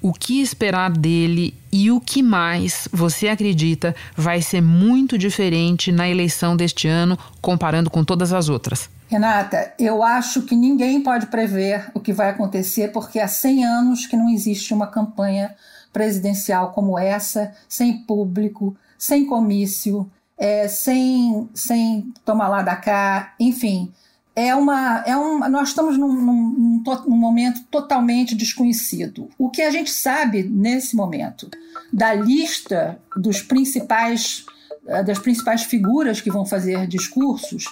O 0.00 0.12
que 0.12 0.40
esperar 0.40 0.90
dele 0.92 1.52
e 1.72 1.90
o 1.90 2.00
que 2.00 2.22
mais 2.22 2.88
você 2.92 3.28
acredita 3.28 3.94
vai 4.16 4.40
ser 4.40 4.60
muito 4.60 5.18
diferente 5.18 5.90
na 5.90 6.08
eleição 6.08 6.56
deste 6.56 6.86
ano, 6.86 7.18
comparando 7.40 7.90
com 7.90 8.04
todas 8.04 8.32
as 8.32 8.48
outras? 8.48 8.88
Renata, 9.08 9.72
eu 9.76 10.04
acho 10.04 10.42
que 10.42 10.54
ninguém 10.54 11.02
pode 11.02 11.26
prever 11.26 11.90
o 11.92 11.98
que 11.98 12.12
vai 12.12 12.30
acontecer, 12.30 12.92
porque 12.92 13.18
há 13.18 13.26
100 13.26 13.64
anos 13.64 14.06
que 14.06 14.16
não 14.16 14.28
existe 14.28 14.72
uma 14.72 14.86
campanha 14.86 15.52
presidencial 15.92 16.72
como 16.72 16.98
essa, 16.98 17.52
sem 17.68 17.98
público, 17.98 18.76
sem 18.98 19.26
comício, 19.26 20.10
é, 20.38 20.68
sem, 20.68 21.48
sem 21.54 22.12
tomar 22.24 22.48
lá 22.48 22.62
da 22.62 22.76
cá, 22.76 23.34
enfim. 23.38 23.92
É 24.34 24.54
uma, 24.54 25.02
é 25.06 25.16
um, 25.16 25.38
nós 25.48 25.68
estamos 25.68 25.98
num, 25.98 26.12
num, 26.12 26.82
num 27.06 27.16
momento 27.16 27.62
totalmente 27.70 28.34
desconhecido. 28.34 29.28
O 29.38 29.50
que 29.50 29.60
a 29.60 29.70
gente 29.70 29.90
sabe 29.90 30.42
nesse 30.42 30.94
momento 30.96 31.50
da 31.92 32.14
lista 32.14 32.98
dos 33.16 33.42
principais 33.42 34.44
das 35.04 35.18
principais 35.18 35.62
figuras 35.62 36.20
que 36.20 36.30
vão 36.30 36.44
fazer 36.44 36.86
discursos 36.86 37.64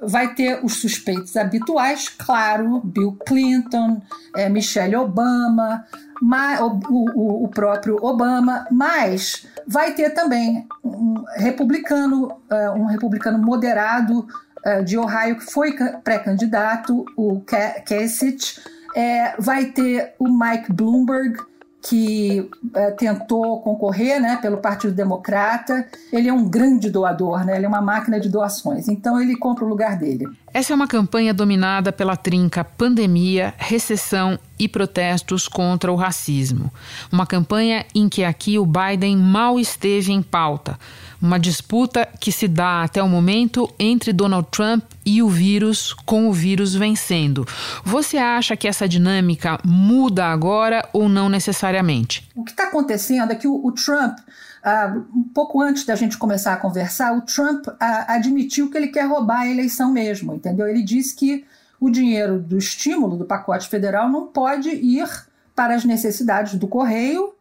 vai 0.00 0.34
ter 0.34 0.64
os 0.64 0.74
suspeitos 0.74 1.36
habituais, 1.36 2.08
claro, 2.08 2.80
Bill 2.84 3.16
Clinton, 3.26 4.00
é, 4.36 4.48
Michelle 4.48 4.94
Obama, 4.94 5.84
ma, 6.20 6.60
o, 6.62 6.80
o, 6.88 7.44
o, 7.44 7.48
próprio 7.48 7.96
Obama, 8.02 8.66
mas 8.70 9.46
vai 9.66 9.92
ter 9.92 10.10
também 10.10 10.66
um 10.84 11.24
republicano, 11.36 12.26
uh, 12.50 12.72
um 12.76 12.86
republicano 12.86 13.38
moderado 13.38 14.26
uh, 14.66 14.84
de 14.84 14.98
Ohio 14.98 15.36
que 15.36 15.50
foi 15.52 15.74
pré-candidato, 16.02 17.04
o 17.16 17.42
Kasich, 17.86 18.60
é, 18.94 19.34
vai 19.38 19.66
ter 19.66 20.14
o 20.18 20.28
Mike 20.28 20.72
Bloomberg, 20.72 21.38
que 21.88 22.50
é, 22.74 22.90
tentou 22.90 23.60
concorrer 23.62 24.20
né, 24.20 24.38
pelo 24.42 24.58
Partido 24.58 24.92
Democrata. 24.92 25.86
Ele 26.12 26.28
é 26.28 26.32
um 26.32 26.46
grande 26.46 26.90
doador, 26.90 27.46
né? 27.46 27.56
ele 27.56 27.64
é 27.64 27.68
uma 27.68 27.80
máquina 27.80 28.20
de 28.20 28.28
doações, 28.28 28.88
então 28.88 29.18
ele 29.20 29.34
compra 29.36 29.64
o 29.64 29.68
lugar 29.68 29.96
dele. 29.96 30.26
Essa 30.52 30.74
é 30.74 30.76
uma 30.76 30.86
campanha 30.86 31.32
dominada 31.32 31.90
pela 31.90 32.14
trinca 32.14 32.62
pandemia, 32.62 33.54
recessão 33.56 34.38
e 34.58 34.68
protestos 34.68 35.48
contra 35.48 35.90
o 35.90 35.96
racismo. 35.96 36.70
Uma 37.10 37.26
campanha 37.26 37.86
em 37.94 38.08
que 38.08 38.22
aqui 38.22 38.58
o 38.58 38.66
Biden 38.66 39.16
mal 39.16 39.58
esteve 39.58 40.12
em 40.12 40.22
pauta. 40.22 40.78
Uma 41.20 41.38
disputa 41.38 42.06
que 42.20 42.30
se 42.30 42.46
dá 42.46 42.82
até 42.82 43.02
o 43.02 43.08
momento 43.08 43.72
entre 43.78 44.12
Donald 44.12 44.48
Trump 44.50 44.84
e 45.04 45.22
o 45.22 45.28
vírus, 45.28 45.92
com 45.92 46.28
o 46.28 46.32
vírus 46.32 46.74
vencendo. 46.74 47.46
Você 47.84 48.16
acha 48.16 48.56
que 48.56 48.68
essa 48.68 48.88
dinâmica 48.88 49.58
muda 49.64 50.26
agora 50.26 50.88
ou 50.92 51.08
não 51.08 51.28
necessariamente? 51.28 52.28
O 52.36 52.44
que 52.44 52.52
está 52.52 52.64
acontecendo 52.64 53.32
é 53.32 53.34
que 53.34 53.48
o, 53.48 53.64
o 53.64 53.72
Trump 53.72 54.18
Uh, 54.58 55.06
um 55.16 55.22
pouco 55.22 55.62
antes 55.62 55.86
da 55.86 55.94
gente 55.94 56.18
começar 56.18 56.52
a 56.52 56.56
conversar, 56.56 57.16
o 57.16 57.22
Trump 57.22 57.68
uh, 57.68 57.76
admitiu 58.08 58.68
que 58.68 58.76
ele 58.76 58.88
quer 58.88 59.06
roubar 59.06 59.42
a 59.42 59.48
eleição 59.48 59.92
mesmo, 59.92 60.34
entendeu? 60.34 60.66
Ele 60.66 60.82
disse 60.82 61.14
que 61.14 61.44
o 61.80 61.88
dinheiro 61.88 62.40
do 62.40 62.58
estímulo 62.58 63.16
do 63.16 63.24
pacote 63.24 63.68
federal 63.68 64.10
não 64.10 64.26
pode 64.26 64.68
ir 64.68 65.08
para 65.54 65.74
as 65.74 65.84
necessidades 65.84 66.54
do 66.56 66.66
correio 66.66 67.32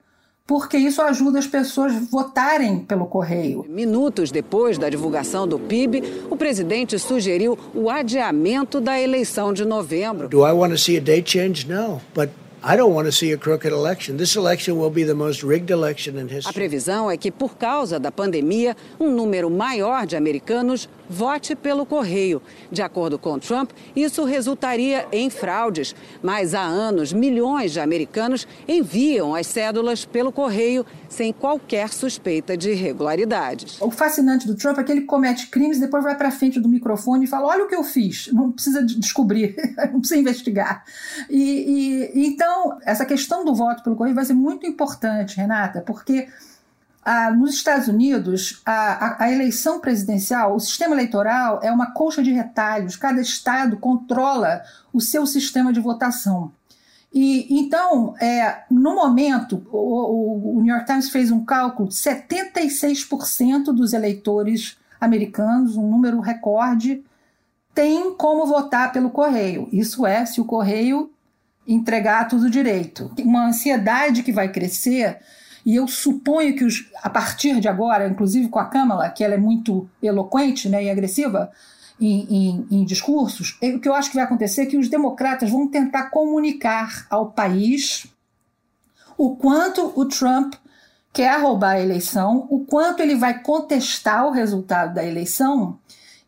porque 0.48 0.78
isso 0.78 1.02
ajuda 1.02 1.40
as 1.40 1.46
pessoas 1.46 1.94
a 1.94 2.00
votarem 2.10 2.80
pelo 2.80 3.06
correio. 3.06 3.66
Minutos 3.68 4.32
depois 4.32 4.78
da 4.78 4.90
divulgação 4.90 5.46
do 5.46 5.60
PIB, 5.60 6.02
o 6.30 6.38
presidente 6.38 6.98
sugeriu 6.98 7.60
o 7.76 7.90
adiamento 7.90 8.80
da 8.80 9.00
eleição 9.00 9.52
de 9.52 9.66
novembro. 9.66 10.30
Do 10.30 10.48
I 10.48 10.54
want 10.54 10.72
to 10.72 10.78
see 10.78 10.98
a 10.98 11.02
date 11.02 11.30
change? 11.30 11.68
No, 11.68 12.02
but 12.16 12.30
I 12.64 12.76
don't 12.76 12.94
want 12.94 13.06
to 13.06 13.12
see 13.12 13.32
a 13.34 13.38
crooked 13.38 13.72
election. 13.72 14.18
This 14.18 14.36
election 14.36 14.78
will 14.78 14.90
be 14.90 15.04
the 15.04 15.14
most 15.14 15.44
rigged 15.44 15.70
election 15.70 16.18
in 16.18 16.28
history. 16.28 16.50
A 16.50 16.54
previsão 16.54 17.12
é 17.12 17.18
que, 17.18 17.30
por 17.30 17.56
causa 17.56 18.00
da 18.00 18.12
pandemia, 18.12 18.76
um 19.00 19.12
número 19.12 19.50
maior 19.50 20.08
de 20.08 20.16
americanos 20.16 20.90
vote 21.10 21.56
pelo 21.56 21.86
correio. 21.86 22.42
De 22.72 22.82
acordo 22.82 23.18
com 23.18 23.40
Trump, 23.40 23.72
isso 23.96 24.24
resultaria 24.24 25.08
em 25.12 25.30
fraudes. 25.30 25.96
Mas 26.22 26.54
há 26.54 26.62
anos, 26.62 27.14
milhões 27.14 27.72
de 27.72 27.80
americanos 27.80 28.48
enviam 28.68 29.36
as 29.36 29.48
cédulas 29.48 30.06
pelo 30.06 30.32
correio 30.32 30.86
sem 31.10 31.32
qualquer 31.32 31.90
suspeita 31.90 32.58
de 32.58 32.72
irregularidades. 32.72 33.82
O 33.82 33.92
fascinante 33.92 34.46
do 34.46 34.56
Trump 34.56 34.78
é 34.78 34.84
que 34.84 34.92
ele 34.92 35.02
comete 35.02 35.48
crimes, 35.48 35.80
depois 35.80 36.04
vai 36.04 36.16
para 36.16 36.32
frente 36.32 36.60
do 36.60 36.68
microfone 36.68 37.26
e 37.26 37.28
fala: 37.28 37.48
Olha 37.48 37.66
o 37.66 37.68
que 37.68 37.76
eu 37.76 37.84
fiz. 37.84 38.30
Não 38.34 38.52
precisa 38.52 38.84
descobrir, 38.84 39.56
não 39.92 40.00
precisa 40.00 40.20
investigar. 40.20 40.84
E, 41.30 42.12
e 42.14 42.28
então, 42.28 42.78
essa 42.84 43.06
questão 43.06 43.46
do 43.46 43.56
voto 43.56 43.84
pelo 43.84 43.96
correio 43.96 44.16
vai 44.16 44.26
ser 44.26 44.34
muito 44.34 44.66
importante, 44.66 45.38
Renata, 45.38 45.82
porque 45.82 46.28
ah, 47.10 47.32
nos 47.32 47.52
Estados 47.52 47.88
Unidos, 47.88 48.62
a, 48.66 48.74
a, 48.74 49.24
a, 49.24 49.32
eleição 49.32 49.80
presidencial, 49.80 50.54
o 50.54 50.60
sistema 50.60 50.94
eleitoral 50.94 51.62
é 51.64 51.72
uma 51.72 51.94
colcha 51.94 52.22
de 52.22 52.34
retalhos, 52.34 52.98
cada 52.98 53.22
estado 53.22 53.78
controla 53.78 54.62
o 54.92 55.00
seu 55.00 55.26
sistema 55.26 55.72
de 55.72 55.80
votação. 55.80 56.52
E 57.14 57.48
então, 57.50 58.14
é, 58.20 58.64
no 58.70 58.94
momento, 58.94 59.66
o, 59.72 60.58
o 60.58 60.62
New 60.62 60.76
York 60.76 60.86
Times 60.86 61.10
fez 61.10 61.32
um 61.32 61.46
cálculo: 61.46 61.88
76% 61.88 63.72
dos 63.72 63.94
eleitores 63.94 64.78
americanos, 65.00 65.78
um 65.78 65.90
número 65.90 66.20
recorde, 66.20 67.06
tem 67.74 68.14
como 68.16 68.46
votar 68.46 68.92
pelo 68.92 69.12
correio. 69.12 69.70
Isso 69.72 70.06
é, 70.06 70.26
se 70.26 70.42
o 70.42 70.46
correio 70.46 71.10
entregar 71.66 72.28
tudo 72.28 72.50
direito. 72.50 73.10
Uma 73.20 73.48
ansiedade 73.48 74.24
que 74.24 74.34
vai 74.34 74.52
crescer 74.52 75.22
e 75.68 75.76
eu 75.76 75.86
suponho 75.86 76.56
que 76.56 76.64
os, 76.64 76.90
a 77.04 77.10
partir 77.10 77.60
de 77.60 77.68
agora, 77.68 78.08
inclusive 78.08 78.48
com 78.48 78.58
a 78.58 78.70
Câmara, 78.70 79.10
que 79.10 79.22
ela 79.22 79.34
é 79.34 79.38
muito 79.38 79.86
eloquente 80.02 80.70
né, 80.70 80.82
e 80.86 80.90
agressiva 80.90 81.52
em, 82.00 82.22
em, 82.34 82.68
em 82.72 82.86
discursos, 82.86 83.60
o 83.62 83.78
que 83.78 83.90
eu 83.90 83.94
acho 83.94 84.10
que 84.10 84.16
vai 84.16 84.24
acontecer 84.24 84.62
é 84.62 84.66
que 84.66 84.78
os 84.78 84.88
democratas 84.88 85.50
vão 85.50 85.68
tentar 85.68 86.04
comunicar 86.10 87.06
ao 87.10 87.34
país 87.34 88.08
o 89.18 89.36
quanto 89.36 89.92
o 89.94 90.06
Trump 90.06 90.54
quer 91.12 91.42
roubar 91.42 91.72
a 91.72 91.82
eleição, 91.82 92.48
o 92.50 92.64
quanto 92.64 93.02
ele 93.02 93.16
vai 93.16 93.42
contestar 93.42 94.26
o 94.26 94.32
resultado 94.32 94.94
da 94.94 95.04
eleição 95.04 95.78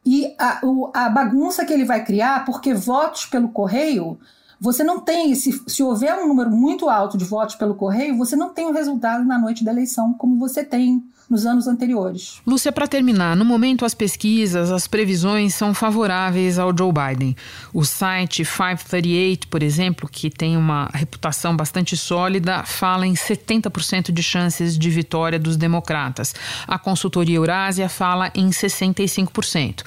e 0.06 0.36
a, 0.38 0.60
a 0.94 1.10
bagunça 1.10 1.64
que 1.64 1.72
ele 1.72 1.86
vai 1.86 2.04
criar, 2.04 2.44
porque 2.44 2.74
votos 2.74 3.26
pelo 3.26 3.48
correio 3.48 4.20
você 4.60 4.84
não 4.84 5.00
tem, 5.00 5.34
se, 5.36 5.62
se 5.68 5.82
houver 5.82 6.14
um 6.16 6.28
número 6.28 6.52
muito 6.52 6.90
alto 6.90 7.18
de 7.18 7.26
votos 7.26 7.56
pelo 7.56 7.76
correio, 7.76 8.18
você 8.18 8.36
não 8.36 8.54
tem 8.54 8.66
o 8.68 8.74
resultado 8.74 9.24
na 9.24 9.38
noite 9.38 9.64
da 9.64 9.72
eleição 9.72 10.14
como 10.14 10.38
você 10.38 10.64
tem 10.64 11.04
nos 11.30 11.46
anos 11.46 11.68
anteriores. 11.68 12.42
Lúcia, 12.46 12.72
para 12.72 12.88
terminar, 12.88 13.36
no 13.36 13.46
momento 13.46 13.86
as 13.86 13.94
pesquisas, 13.94 14.72
as 14.72 14.88
previsões 14.88 15.54
são 15.54 15.74
favoráveis 15.74 16.58
ao 16.58 16.76
Joe 16.76 16.92
Biden. 16.92 17.36
O 17.72 17.86
site 17.86 18.44
538, 18.44 19.48
por 19.48 19.62
exemplo, 19.62 20.10
que 20.12 20.30
tem 20.30 20.58
uma 20.58 20.90
reputação 20.92 21.56
bastante 21.56 21.96
sólida, 21.96 22.64
fala 22.64 23.06
em 23.06 23.14
70% 23.14 24.12
de 24.12 24.24
chances 24.24 24.78
de 24.78 24.90
vitória 24.90 25.38
dos 25.38 25.56
democratas. 25.56 26.34
A 26.68 26.80
consultoria 26.80 27.36
Eurásia 27.36 27.88
fala 27.88 28.32
em 28.34 28.50
65%. 28.50 29.84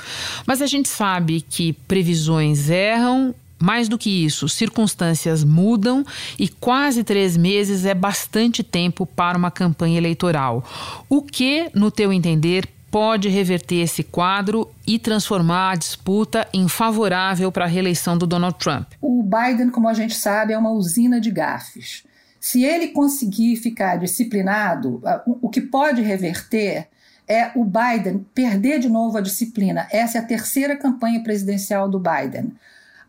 Mas 0.46 0.62
a 0.62 0.66
gente 0.66 0.88
sabe 0.88 1.40
que 1.40 1.72
previsões 1.72 2.70
erram 2.70 3.34
mais 3.62 3.88
do 3.88 3.96
que 3.96 4.24
isso, 4.24 4.48
circunstâncias 4.48 5.44
mudam 5.44 6.04
e 6.38 6.48
quase 6.48 7.04
três 7.04 7.36
meses 7.36 7.84
é 7.84 7.94
bastante 7.94 8.62
tempo 8.62 9.06
para 9.06 9.38
uma 9.38 9.50
campanha 9.50 9.96
eleitoral. 9.96 10.64
O 11.08 11.22
que, 11.22 11.70
no 11.72 11.90
teu 11.90 12.12
entender, 12.12 12.68
pode 12.90 13.28
reverter 13.28 13.76
esse 13.76 14.02
quadro 14.02 14.68
e 14.86 14.98
transformar 14.98 15.70
a 15.70 15.76
disputa 15.76 16.46
em 16.52 16.68
favorável 16.68 17.50
para 17.52 17.64
a 17.64 17.68
reeleição 17.68 18.18
do 18.18 18.26
Donald 18.26 18.58
Trump? 18.58 18.88
O 19.00 19.22
Biden, 19.22 19.70
como 19.70 19.88
a 19.88 19.94
gente 19.94 20.14
sabe, 20.14 20.52
é 20.52 20.58
uma 20.58 20.72
usina 20.72 21.20
de 21.20 21.30
gafes. 21.30 22.04
Se 22.40 22.64
ele 22.64 22.88
conseguir 22.88 23.56
ficar 23.56 23.96
disciplinado, 23.96 25.00
o 25.24 25.48
que 25.48 25.60
pode 25.60 26.02
reverter 26.02 26.88
é 27.28 27.52
o 27.54 27.64
Biden 27.64 28.26
perder 28.34 28.80
de 28.80 28.88
novo 28.88 29.16
a 29.16 29.20
disciplina. 29.20 29.86
Essa 29.90 30.18
é 30.18 30.20
a 30.20 30.24
terceira 30.24 30.76
campanha 30.76 31.22
presidencial 31.22 31.88
do 31.88 32.00
Biden. 32.00 32.52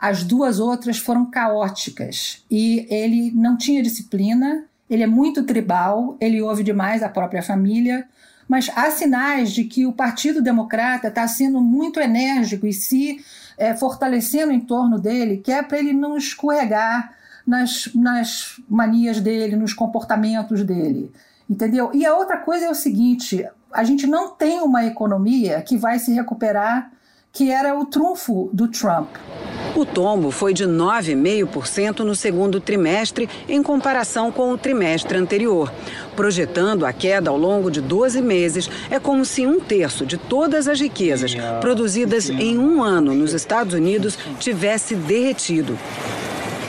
As 0.04 0.22
duas 0.22 0.60
outras 0.60 0.98
foram 0.98 1.26
caóticas 1.26 2.44
e 2.52 2.86
ele 2.90 3.32
não 3.32 3.56
tinha 3.56 3.82
disciplina, 3.82 4.66
ele 4.90 5.02
é 5.02 5.08
muito 5.08 5.44
tribal, 5.44 6.18
ele 6.20 6.42
ouve 6.42 6.62
demais 6.62 7.02
a 7.02 7.08
própria 7.08 7.42
família, 7.42 8.06
mas 8.46 8.70
há 8.76 8.92
sinais 8.92 9.54
de 9.54 9.64
que 9.64 9.86
o 9.86 9.94
Partido 9.94 10.42
Democrata 10.42 11.08
está 11.08 11.26
sendo 11.26 11.62
muito 11.62 12.02
enérgico 12.02 12.68
e 12.68 12.74
se 12.74 13.24
é, 13.58 13.74
fortalecendo 13.74 14.52
em 14.52 14.60
torno 14.60 15.00
dele, 15.00 15.38
que 15.38 15.54
é 15.54 15.64
para 15.64 15.80
ele 15.80 15.94
não 15.94 16.18
escorregar 16.18 17.14
nas, 17.48 17.90
nas 17.96 18.60
manias 18.68 19.22
dele, 19.22 19.56
nos 19.56 19.74
comportamentos 19.74 20.66
dele. 20.66 21.14
entendeu? 21.50 21.92
E 21.94 22.06
a 22.06 22.14
outra 22.14 22.40
coisa 22.40 22.66
é 22.66 22.70
o 22.70 22.76
seguinte: 22.76 23.48
a 23.72 23.86
gente 23.86 24.06
não 24.06 24.32
tem 24.32 24.60
uma 24.60 24.86
economia 24.86 25.62
que 25.62 25.78
vai 25.78 25.98
se 25.98 26.12
recuperar, 26.12 26.92
que 27.34 27.50
era 27.50 27.76
o 27.76 27.84
trunfo 27.84 28.48
do 28.54 28.68
Trump. 28.68 29.10
O 29.76 29.84
tombo 29.88 30.30
foi 30.30 30.54
de 30.54 30.66
9,5% 30.66 32.02
no 32.02 32.14
segundo 32.14 32.62
trimestre, 32.62 33.28
em 33.50 33.64
comparação 33.64 34.32
com 34.32 34.52
o 34.52 34.58
trimestre 34.58 35.18
anterior. 35.18 35.74
Projetando 36.16 36.86
a 36.86 36.94
queda 36.94 37.32
ao 37.32 37.38
longo 37.38 37.72
de 37.72 37.82
12 37.82 38.22
meses, 38.22 38.70
é 38.88 39.00
como 39.00 39.26
se 39.26 39.48
um 39.48 39.60
terço 39.60 40.06
de 40.06 40.16
todas 40.16 40.68
as 40.68 40.80
riquezas 40.80 41.34
produzidas 41.60 42.30
em 42.30 42.60
um 42.60 42.84
ano 42.84 43.16
nos 43.16 43.34
Estados 43.34 43.74
Unidos 43.74 44.16
tivesse 44.40 44.94
derretido. 44.94 45.76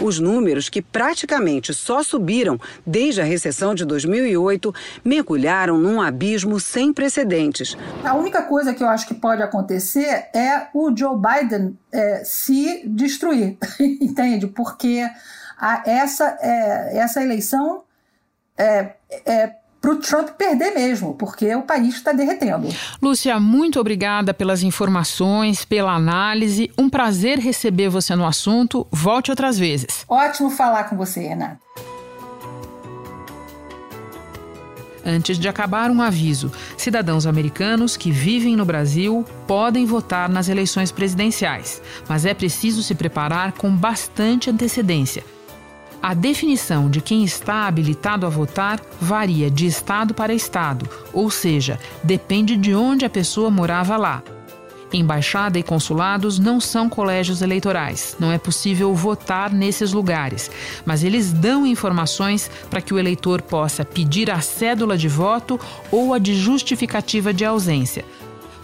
Os 0.00 0.18
números, 0.18 0.68
que 0.68 0.82
praticamente 0.82 1.72
só 1.72 2.02
subiram 2.02 2.58
desde 2.86 3.20
a 3.20 3.24
recessão 3.24 3.74
de 3.74 3.84
2008, 3.84 4.74
mergulharam 5.04 5.78
num 5.78 6.00
abismo 6.00 6.58
sem 6.58 6.92
precedentes. 6.92 7.76
A 8.02 8.14
única 8.14 8.42
coisa 8.42 8.74
que 8.74 8.82
eu 8.82 8.88
acho 8.88 9.06
que 9.06 9.14
pode 9.14 9.42
acontecer 9.42 10.28
é 10.34 10.66
o 10.74 10.94
Joe 10.96 11.16
Biden 11.16 11.78
é, 11.92 12.22
se 12.24 12.82
destruir, 12.86 13.56
entende? 13.78 14.46
Porque 14.46 15.08
a, 15.58 15.82
essa, 15.86 16.36
é, 16.40 16.98
essa 16.98 17.22
eleição 17.22 17.82
é, 18.56 18.94
é 19.24 19.63
para 19.84 19.92
o 19.92 19.96
Trump 19.96 20.30
perder 20.30 20.70
mesmo, 20.70 21.12
porque 21.14 21.54
o 21.54 21.60
país 21.60 21.96
está 21.96 22.10
derretendo. 22.10 22.68
Lúcia, 23.02 23.38
muito 23.38 23.78
obrigada 23.78 24.32
pelas 24.32 24.62
informações, 24.62 25.62
pela 25.62 25.92
análise. 25.92 26.70
Um 26.78 26.88
prazer 26.88 27.38
receber 27.38 27.90
você 27.90 28.16
no 28.16 28.24
assunto. 28.24 28.86
Volte 28.90 29.30
outras 29.30 29.58
vezes. 29.58 30.06
Ótimo 30.08 30.48
falar 30.48 30.84
com 30.84 30.96
você, 30.96 31.20
Renata. 31.20 31.58
Antes 35.04 35.38
de 35.38 35.48
acabar, 35.48 35.90
um 35.90 36.00
aviso: 36.00 36.50
cidadãos 36.78 37.26
americanos 37.26 37.94
que 37.94 38.10
vivem 38.10 38.56
no 38.56 38.64
Brasil 38.64 39.22
podem 39.46 39.84
votar 39.84 40.30
nas 40.30 40.48
eleições 40.48 40.90
presidenciais, 40.90 41.82
mas 42.08 42.24
é 42.24 42.32
preciso 42.32 42.82
se 42.82 42.94
preparar 42.94 43.52
com 43.52 43.70
bastante 43.70 44.48
antecedência 44.48 45.33
a 46.04 46.12
definição 46.12 46.90
de 46.90 47.00
quem 47.00 47.24
está 47.24 47.66
habilitado 47.66 48.26
a 48.26 48.28
votar 48.28 48.78
varia 49.00 49.50
de 49.50 49.64
estado 49.64 50.12
para 50.12 50.34
estado, 50.34 50.86
ou 51.14 51.30
seja, 51.30 51.80
depende 52.02 52.58
de 52.58 52.74
onde 52.74 53.06
a 53.06 53.10
pessoa 53.10 53.50
morava 53.50 53.96
lá. 53.96 54.22
Embaixada 54.92 55.58
e 55.58 55.62
consulados 55.62 56.38
não 56.38 56.60
são 56.60 56.90
colégios 56.90 57.40
eleitorais, 57.40 58.16
não 58.20 58.30
é 58.30 58.36
possível 58.36 58.94
votar 58.94 59.50
nesses 59.50 59.94
lugares, 59.94 60.50
mas 60.84 61.02
eles 61.02 61.32
dão 61.32 61.66
informações 61.66 62.50
para 62.68 62.82
que 62.82 62.92
o 62.92 62.98
eleitor 62.98 63.40
possa 63.40 63.82
pedir 63.82 64.30
a 64.30 64.42
cédula 64.42 64.98
de 64.98 65.08
voto 65.08 65.58
ou 65.90 66.12
a 66.12 66.18
de 66.18 66.34
justificativa 66.34 67.32
de 67.32 67.46
ausência. 67.46 68.04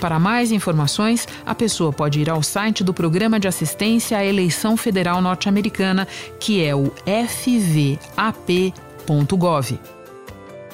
Para 0.00 0.18
mais 0.18 0.50
informações, 0.50 1.28
a 1.44 1.54
pessoa 1.54 1.92
pode 1.92 2.20
ir 2.20 2.30
ao 2.30 2.42
site 2.42 2.82
do 2.82 2.94
Programa 2.94 3.38
de 3.38 3.46
Assistência 3.46 4.16
à 4.16 4.24
Eleição 4.24 4.76
Federal 4.76 5.20
Norte-Americana, 5.20 6.08
que 6.40 6.64
é 6.64 6.74
o 6.74 6.90
fvap.gov. 7.04 8.00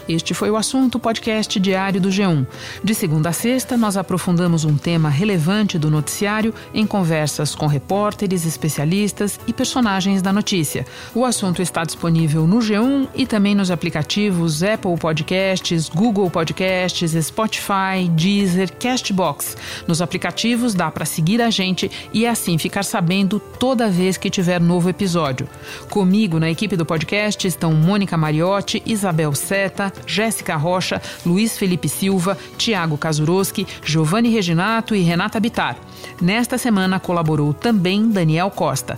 Este 0.08 0.34
foi 0.34 0.50
o 0.50 0.56
assunto 0.56 1.00
podcast 1.00 1.58
diário 1.58 2.00
do 2.00 2.10
G1. 2.10 2.46
De 2.82 2.94
segunda 2.94 3.30
a 3.30 3.32
sexta, 3.32 3.76
nós 3.76 3.96
aprofundamos 3.96 4.64
um 4.64 4.76
tema 4.76 5.08
relevante 5.08 5.78
do 5.78 5.90
noticiário 5.90 6.54
em 6.72 6.86
conversas 6.86 7.56
com 7.56 7.66
repórteres, 7.66 8.46
especialistas 8.46 9.40
e 9.48 9.52
personagens 9.52 10.22
da 10.22 10.32
notícia. 10.32 10.86
O 11.12 11.24
assunto 11.24 11.60
está 11.60 11.82
disponível 11.82 12.46
no 12.46 12.58
G1 12.58 13.08
e 13.16 13.26
também 13.26 13.54
nos 13.54 13.70
aplicativos 13.70 14.62
Apple 14.62 14.96
Podcasts, 14.96 15.88
Google 15.88 16.30
Podcasts, 16.30 17.12
Spotify, 17.26 18.08
Deezer, 18.10 18.72
Castbox. 18.76 19.56
Nos 19.88 20.00
aplicativos 20.00 20.72
dá 20.72 20.88
para 20.88 21.04
seguir 21.04 21.42
a 21.42 21.50
gente 21.50 21.90
e 22.12 22.26
assim 22.26 22.58
ficar 22.58 22.84
sabendo 22.84 23.40
toda 23.40 23.90
vez 23.90 24.16
que 24.16 24.30
tiver 24.30 24.60
novo 24.60 24.88
episódio. 24.88 25.48
Comigo 25.90 26.38
na 26.38 26.48
equipe 26.48 26.76
do 26.76 26.86
podcast 26.86 27.44
estão 27.46 27.74
Mônica 27.74 28.16
Mariotti, 28.16 28.80
Isabel 28.86 29.34
Seta, 29.34 29.92
Jéssica 30.06 30.56
Rocha, 30.56 31.00
Luiz 31.24 31.56
Felipe 31.56 31.88
Silva, 31.88 32.36
Tiago 32.56 32.98
Kazuroski, 32.98 33.66
Giovanni 33.84 34.28
Reginato 34.28 34.94
e 34.94 35.02
Renata 35.02 35.38
Bitar. 35.38 35.76
Nesta 36.20 36.58
semana 36.58 36.98
colaborou 36.98 37.54
também 37.54 38.10
Daniel 38.10 38.50
Costa. 38.50 38.96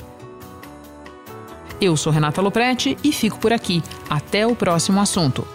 Eu 1.81 1.97
sou 1.97 2.13
Renata 2.13 2.41
Loprete 2.41 2.97
e 3.05 3.13
fico 3.13 3.39
por 3.39 3.53
aqui. 3.53 3.83
Até 4.11 4.47
o 4.47 4.57
próximo 4.57 5.01
assunto. 5.01 5.47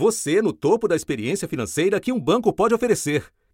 Você 0.00 0.40
no 0.40 0.52
topo 0.52 0.88
da 0.88 0.96
experiência 0.96 1.46
financeira 1.46 2.00
que 2.00 2.10
um 2.10 2.18
banco 2.18 2.52
pode 2.52 2.74
oferecer. 2.74 3.24